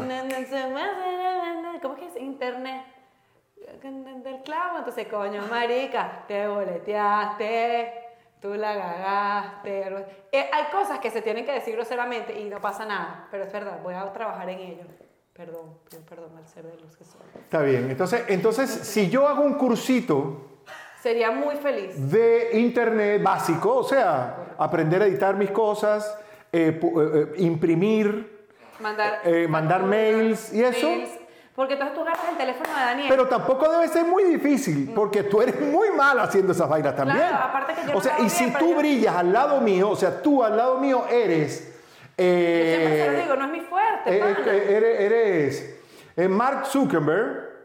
¿Cómo 1.83 1.95
es 1.95 2.01
que 2.01 2.07
es? 2.07 2.17
Internet. 2.23 2.83
Del 3.87 4.43
clavo. 4.43 4.79
Entonces, 4.79 5.07
coño, 5.07 5.43
marica, 5.49 6.25
te 6.27 6.49
boleteaste, 6.49 7.93
tú 8.41 8.55
la 8.55 8.75
cagaste. 8.77 10.07
Eh, 10.33 10.51
hay 10.53 10.65
cosas 10.73 10.99
que 10.99 11.09
se 11.11 11.23
tienen 11.23 11.47
que 11.47 11.53
decir 11.53 11.77
groseramente 11.77 12.37
y 12.41 12.45
no 12.49 12.61
pasa 12.61 12.85
nada, 12.85 13.29
pero 13.31 13.45
es 13.45 13.53
verdad, 13.53 13.79
voy 13.85 13.95
a 13.95 14.13
trabajar 14.13 14.49
en 14.51 14.59
ello. 14.59 14.83
Perdón, 15.33 15.79
perdón 16.09 16.37
al 16.37 16.49
ser 16.49 16.65
de 16.65 16.81
los 16.81 16.97
que 16.97 17.05
soy. 17.05 17.21
Está 17.39 17.63
bien. 17.63 17.89
Entonces, 17.89 18.25
entonces, 18.27 18.69
si 18.71 19.09
yo 19.09 19.29
hago 19.29 19.43
un 19.45 19.55
cursito 19.55 20.61
Sería 21.01 21.31
muy 21.31 21.55
feliz. 21.57 22.11
de 22.11 22.59
internet 22.59 23.23
básico, 23.23 23.77
o 23.77 23.85
sea, 23.85 24.55
aprender 24.59 25.03
a 25.03 25.07
editar 25.07 25.37
mis 25.37 25.53
cosas, 25.53 26.19
eh, 26.51 26.81
eh, 26.83 27.33
imprimir, 27.37 28.35
Mandar, 28.81 29.21
mandar 29.49 29.85
mails 29.85 30.53
y 30.53 30.63
eso. 30.63 30.89
Porque 31.57 31.73
entonces 31.73 31.95
tú 31.97 32.03
agarras 32.03 32.29
el 32.31 32.37
teléfono 32.37 32.69
de 32.69 32.81
Daniel. 32.85 33.07
pero 33.09 33.27
tampoco 33.29 33.69
debe 33.71 33.89
ser 33.89 34.05
muy 34.05 34.25
difícil, 34.25 34.93
porque 34.95 35.23
tú 35.23 35.41
eres 35.41 35.59
muy 35.59 35.91
mal 35.91 36.19
haciendo 36.21 36.53
esas 36.53 36.69
vainas 36.69 36.95
también. 36.95 37.17
Claro, 37.19 37.45
aparte 37.45 37.73
que 37.75 37.91
yo 37.91 37.97
o 37.97 38.01
sea, 38.03 38.19
y 38.21 38.29
si 38.29 38.45
bien, 38.45 38.59
tú 38.59 38.71
yo- 38.73 38.77
brillas 38.79 39.17
al 39.17 39.33
lado 39.33 39.61
mío, 39.63 39.89
o 39.89 39.97
sea, 39.97 40.21
tú 40.23 40.45
al 40.45 40.55
lado 40.57 40.79
mío 40.79 41.07
eres... 41.11 41.73
Yo 42.19 42.25
siempre 42.25 42.99
se 42.99 43.07
lo 43.11 43.13
eh, 43.19 43.23
digo, 43.23 43.37
no 43.37 43.45
es 43.47 43.51
mi 43.51 43.61
fuerte. 43.63 44.11
eh, 44.19 44.37
eh, 44.47 44.77
eres, 44.77 45.01
eres, 45.01 45.77
eh, 46.17 46.29
Mark 46.29 46.67
Zuckerberg. 46.67 47.56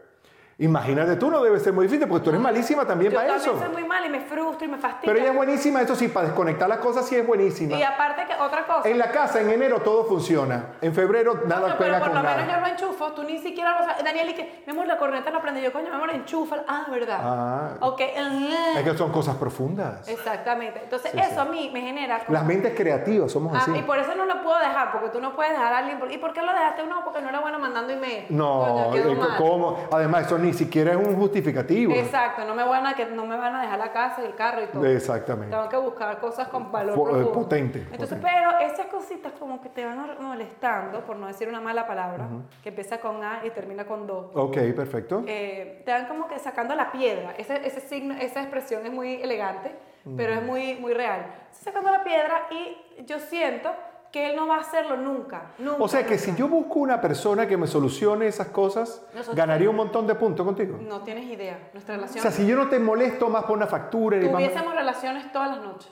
Imagínate, 0.62 1.16
tú 1.16 1.28
no 1.30 1.42
debe 1.42 1.58
ser 1.58 1.72
muy 1.72 1.86
difícil, 1.86 2.06
porque 2.08 2.22
tú 2.24 2.30
eres 2.30 2.40
malísima 2.40 2.84
también 2.86 3.10
yo 3.10 3.16
para 3.18 3.30
también 3.34 3.50
eso. 3.50 3.58
soy 3.60 3.72
muy 3.72 3.84
mal 3.84 4.04
y 4.06 4.08
me 4.08 4.20
frustro 4.20 4.64
y 4.64 4.68
me 4.70 4.78
fastidio. 4.78 5.12
Pero 5.12 5.18
ella 5.18 5.30
es 5.30 5.36
buenísima, 5.36 5.82
eso 5.82 5.96
sí, 5.96 6.06
para 6.08 6.26
desconectar 6.26 6.68
las 6.68 6.78
cosas 6.78 7.04
sí 7.06 7.16
es 7.16 7.26
buenísima. 7.26 7.76
Y 7.76 7.82
aparte 7.82 8.24
que 8.26 8.34
otra 8.40 8.64
cosa. 8.66 8.88
En 8.88 8.96
la 8.98 9.10
casa, 9.10 9.40
en 9.40 9.50
enero 9.50 9.80
todo 9.80 10.04
funciona. 10.04 10.74
En 10.80 10.94
febrero 10.94 11.40
nada 11.46 11.66
pero 11.66 11.78
pega 11.78 11.98
por 11.98 12.08
con 12.12 12.16
lo 12.16 12.22
menos 12.22 12.40
yo 12.46 12.46
nada. 12.46 12.60
lo 12.60 12.66
enchufo, 12.68 13.12
tú 13.12 13.24
ni 13.24 13.38
siquiera 13.38 13.72
lo 13.80 13.84
sabes. 13.86 14.04
Daniel, 14.04 14.28
y 14.30 14.34
que, 14.34 14.62
mi 14.64 14.72
amor, 14.72 14.86
la 14.86 14.98
corneta 14.98 15.30
no 15.32 15.40
prende. 15.42 15.60
Yo, 15.62 15.72
coño, 15.72 15.88
mi 15.88 15.96
amor, 15.96 16.10
enchufa. 16.10 16.56
Ah, 16.68 16.86
verdad. 16.90 17.18
Ah. 17.20 17.70
Ok. 17.80 18.00
ah. 18.16 18.74
Es 18.78 18.84
que 18.84 18.96
son 18.96 19.10
cosas 19.10 19.34
profundas. 19.36 20.08
Exactamente. 20.08 20.80
Entonces, 20.84 21.10
Sí, 21.10 21.18
eso 21.18 21.30
sí. 21.30 21.38
a 21.40 21.44
mí 21.44 21.70
me 21.72 21.80
genera. 21.80 22.20
como- 22.24 22.38
Las 22.38 22.46
mentes 22.46 22.72
creativas 22.76 23.32
somos 23.32 23.52
Ah, 23.54 23.58
así. 23.62 23.72
y 23.76 23.82
por 23.82 23.98
eso 23.98 24.14
no 24.14 24.26
lo 24.26 24.40
puedo 24.44 24.58
dejar, 24.60 24.92
porque 24.92 25.08
tú 25.08 25.20
no 25.20 25.34
puedes 25.34 25.52
dejar 25.52 25.72
a 25.72 25.78
alguien. 25.78 25.98
¿Y 26.08 26.18
por 26.18 26.32
qué 26.32 26.40
lo 26.40 26.52
dejaste? 26.52 26.86
No, 26.86 27.02
porque 27.02 27.20
no 27.20 27.30
era 27.30 27.40
bueno 27.40 27.58
mandando 27.58 27.92
email. 27.92 28.26
No, 28.28 28.90
Coño. 28.92 29.18
¿cómo? 29.38 29.88
Además, 29.90 30.26
eso 30.26 30.38
ni 30.38 30.51
siquiera 30.52 30.92
es 30.92 30.96
un 30.98 31.16
justificativo. 31.16 31.92
Exacto, 31.94 32.44
no 32.44 32.54
me, 32.54 32.64
van 32.64 32.86
a, 32.86 32.94
que 32.94 33.06
no 33.06 33.26
me 33.26 33.36
van 33.36 33.54
a 33.54 33.62
dejar 33.62 33.78
la 33.78 33.92
casa 33.92 34.22
y 34.22 34.26
el 34.26 34.34
carro 34.34 34.62
y 34.62 34.66
todo. 34.66 34.84
Exactamente. 34.86 35.54
Tengo 35.54 35.68
que 35.68 35.76
buscar 35.76 36.18
cosas 36.20 36.48
con 36.48 36.70
valor 36.72 36.92
eh, 36.98 37.02
profundo. 37.02 37.32
potente, 37.32 37.78
Entonces, 37.90 38.18
potente. 38.18 38.28
pero 38.32 38.58
esas 38.60 38.86
cositas 38.86 39.32
como 39.38 39.60
que 39.60 39.68
te 39.68 39.84
van 39.84 40.16
molestando, 40.20 41.00
por 41.04 41.16
no 41.16 41.26
decir 41.26 41.48
una 41.48 41.60
mala 41.60 41.86
palabra, 41.86 42.26
que 42.62 42.68
empieza 42.70 42.98
con 43.00 43.22
A 43.22 43.40
y 43.44 43.50
termina 43.50 43.84
con 43.86 44.06
Do, 44.06 44.30
Ok, 44.34 44.56
perfecto. 44.76 45.24
eh, 45.26 45.82
te 45.84 45.92
van 45.92 46.06
como 46.06 46.28
que 46.28 46.38
sacando 46.38 46.74
la 46.74 46.90
piedra. 46.92 47.34
Ese, 47.36 47.66
ese 47.66 47.80
signo, 47.80 48.14
esa 48.14 48.40
expresión 48.40 48.84
es 48.86 48.92
muy 48.92 49.22
elegante, 49.22 49.74
pero 50.16 50.32
es 50.34 50.42
muy, 50.42 50.74
muy 50.74 50.94
real. 50.94 51.26
Sacando 51.52 51.90
la 51.90 52.02
piedra 52.02 52.48
y 52.50 53.04
yo 53.04 53.18
siento 53.20 53.70
que 54.12 54.30
él 54.30 54.36
no 54.36 54.46
va 54.46 54.56
a 54.56 54.60
hacerlo 54.60 54.96
nunca. 54.98 55.52
nunca 55.58 55.82
O 55.82 55.88
sea 55.88 56.04
que 56.04 56.10
nunca. 56.16 56.22
si 56.24 56.34
yo 56.36 56.46
busco 56.48 56.80
una 56.80 57.00
persona 57.00 57.48
que 57.48 57.56
me 57.56 57.66
solucione 57.66 58.26
esas 58.26 58.48
cosas, 58.48 59.02
Nosotros- 59.14 59.34
ganaría 59.36 59.70
un 59.70 59.76
montón 59.76 60.06
de 60.06 60.14
puntos 60.14 60.44
contigo. 60.44 60.78
No 60.82 61.00
tienes 61.00 61.24
idea. 61.24 61.70
Nuestra 61.72 61.94
O 61.94 61.96
relación. 61.96 62.22
sea, 62.22 62.30
si 62.30 62.46
yo 62.46 62.54
no 62.56 62.68
te 62.68 62.78
molesto 62.78 63.28
más 63.30 63.44
por 63.44 63.56
una 63.56 63.66
factura 63.66 64.20
Tuviésemos 64.20 64.74
relaciones 64.74 65.32
todas 65.32 65.56
las 65.56 65.64
noches. 65.66 65.90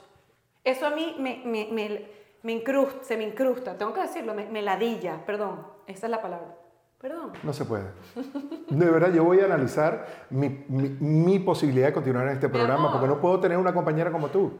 Eso 0.63 0.85
a 0.85 0.91
mí 0.91 1.15
me, 1.19 1.41
me, 1.43 1.67
me, 1.71 2.05
me 2.43 2.51
incrusta, 2.51 3.03
se 3.03 3.17
me 3.17 3.23
incrusta. 3.23 3.75
Tengo 3.77 3.91
que 3.93 4.01
decirlo, 4.01 4.33
me, 4.35 4.61
ladilla. 4.61 5.25
Perdón, 5.25 5.65
esa 5.87 6.05
es 6.05 6.11
la 6.11 6.21
palabra. 6.21 6.55
Perdón. 6.99 7.31
No 7.41 7.51
se 7.51 7.65
puede. 7.65 7.85
De 8.69 8.85
verdad, 8.91 9.11
yo 9.11 9.23
voy 9.23 9.39
a 9.39 9.45
analizar 9.45 10.05
mi, 10.29 10.63
mi- 10.67 10.95
mi 10.99 11.39
posibilidad 11.39 11.87
de 11.87 11.93
continuar 11.93 12.27
en 12.27 12.33
este 12.33 12.47
programa 12.47 12.91
porque 12.91 13.07
no 13.07 13.19
puedo 13.19 13.39
tener 13.39 13.57
una 13.57 13.73
compañera 13.73 14.11
como 14.11 14.27
tú. 14.27 14.51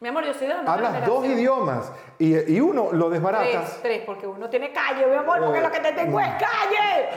Mi 0.00 0.08
amor, 0.08 0.24
yo 0.24 0.34
soy 0.34 0.48
de 0.48 0.54
la 0.54 0.60
Hablas 0.60 1.06
dos 1.06 1.22
generación. 1.22 1.38
idiomas 1.38 1.92
y, 2.18 2.52
y 2.54 2.60
uno 2.60 2.92
lo 2.92 3.08
desbaratas. 3.08 3.78
Tres, 3.80 3.82
tres, 3.82 4.02
porque 4.04 4.26
uno 4.26 4.50
tiene 4.50 4.72
calle, 4.72 5.06
mi 5.06 5.14
amor, 5.14 5.38
porque 5.40 5.60
lo 5.60 5.70
que 5.70 5.80
te 5.80 5.92
tengo 5.92 6.20
es 6.20 6.28
calle. 6.28 7.08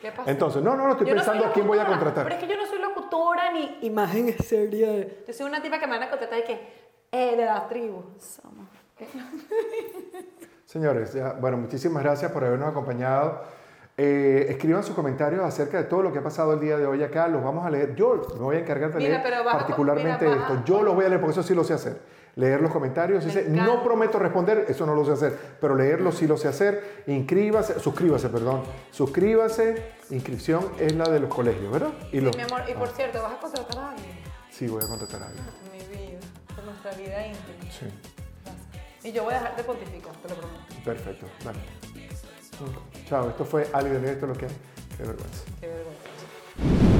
¿Qué 0.00 0.10
pasa? 0.12 0.30
Entonces, 0.30 0.62
no, 0.62 0.74
no, 0.76 0.84
no, 0.84 0.92
estoy 0.92 1.06
Yo 1.08 1.14
no 1.14 1.20
pensando 1.20 1.46
a 1.46 1.52
quién 1.52 1.66
voy 1.66 1.78
a 1.78 1.82
locutora, 1.82 2.04
contratar. 2.04 2.24
Pero 2.24 2.36
es 2.36 2.40
que 2.42 2.48
yo 2.54 2.56
no 2.60 2.66
soy 2.68 2.78
locutora 2.78 3.52
ni 3.52 3.78
imagen 3.82 4.34
seria. 4.42 5.06
Yo 5.26 5.32
soy 5.32 5.46
una 5.46 5.60
tipa 5.60 5.78
que 5.78 5.86
me 5.86 5.94
van 5.98 6.04
a 6.04 6.10
contratar 6.10 6.38
y 6.38 6.44
que, 6.44 6.52
eh, 7.12 7.36
de 7.36 7.44
la 7.44 7.66
tribu. 7.68 8.02
Somos. 8.18 8.66
Señores, 10.64 11.12
ya, 11.12 11.32
bueno, 11.32 11.56
muchísimas 11.56 12.02
gracias 12.02 12.30
por 12.32 12.44
habernos 12.44 12.68
acompañado. 12.70 13.42
Eh, 13.96 14.46
escriban 14.48 14.82
sus 14.82 14.94
comentarios 14.96 15.44
acerca 15.44 15.78
de 15.78 15.84
todo 15.84 16.02
lo 16.02 16.12
que 16.12 16.18
ha 16.18 16.22
pasado 16.22 16.52
el 16.54 16.60
día 16.60 16.76
de 16.76 16.84
hoy 16.86 17.02
acá. 17.04 17.28
Los 17.28 17.44
vamos 17.44 17.64
a 17.64 17.70
leer. 17.70 17.94
Yo 17.94 18.22
me 18.34 18.40
voy 18.40 18.56
a 18.56 18.58
encargar 18.60 18.92
de 18.92 18.98
Mira, 18.98 19.22
leer 19.22 19.44
particularmente 19.44 20.24
mira, 20.26 20.40
esto. 20.40 20.62
Yo 20.64 20.82
los 20.82 20.94
voy 20.96 21.04
a 21.04 21.08
leer 21.08 21.20
porque 21.20 21.32
eso 21.38 21.42
sí 21.44 21.54
lo 21.54 21.62
sé 21.62 21.74
hacer. 21.74 22.00
Leer 22.36 22.60
los 22.60 22.72
comentarios. 22.72 23.24
Me 23.24 23.32
Dice, 23.32 23.48
no 23.48 23.84
prometo 23.84 24.18
responder, 24.18 24.64
eso 24.68 24.84
no 24.84 24.96
lo 24.96 25.04
sé 25.04 25.12
hacer, 25.12 25.38
pero 25.60 25.76
leerlos 25.76 26.16
sí 26.16 26.26
lo 26.26 26.36
sé 26.36 26.48
hacer. 26.48 27.04
Inscríbase, 27.06 27.78
suscríbase, 27.78 28.28
perdón. 28.30 28.62
Suscríbase. 28.90 29.92
Inscripción 30.10 30.72
es 30.80 30.96
la 30.96 31.04
de 31.04 31.20
los 31.20 31.32
colegios, 31.32 31.72
¿verdad? 31.72 31.92
Y 32.10 32.18
los- 32.20 32.36
Mi 32.36 32.42
amor, 32.42 32.62
y 32.68 32.74
por 32.74 32.88
Ah, 32.88 32.92
cierto, 32.96 33.22
¿vas 33.22 33.34
a 33.34 33.38
contratar 33.38 33.78
a 33.78 33.90
alguien? 33.90 34.10
sí, 34.50 34.66
voy 34.66 34.82
a 34.82 34.88
contratar 34.88 35.22
a 35.22 35.26
alguien. 35.28 35.44
Mi 35.72 35.96
vida, 35.96 36.18
por 36.56 36.64
nuestra 36.64 36.90
vida 36.94 37.26
íntima. 37.28 37.70
Sí, 37.70 39.08
Y 39.08 39.12
yo 39.12 39.22
voy 39.22 39.34
a 39.34 39.38
dejar 39.38 39.56
de 39.56 39.62
pontificar, 39.62 40.12
te 40.16 40.28
lo 40.30 40.34
prometo. 40.34 40.64
perfecto. 40.84 41.26
Dale. 41.44 41.58
Chao, 43.08 43.28
esto 43.28 43.44
fue 43.44 43.68
Ali 43.72 43.90
del 43.90 44.04
Esto 44.04 44.26
lo 44.26 44.34
que 44.34 44.46
hay. 44.46 44.52
Qué 44.96 45.02
vergüenza. 45.02 45.44
Qué 45.60 45.66
vergüenza. 45.68 46.93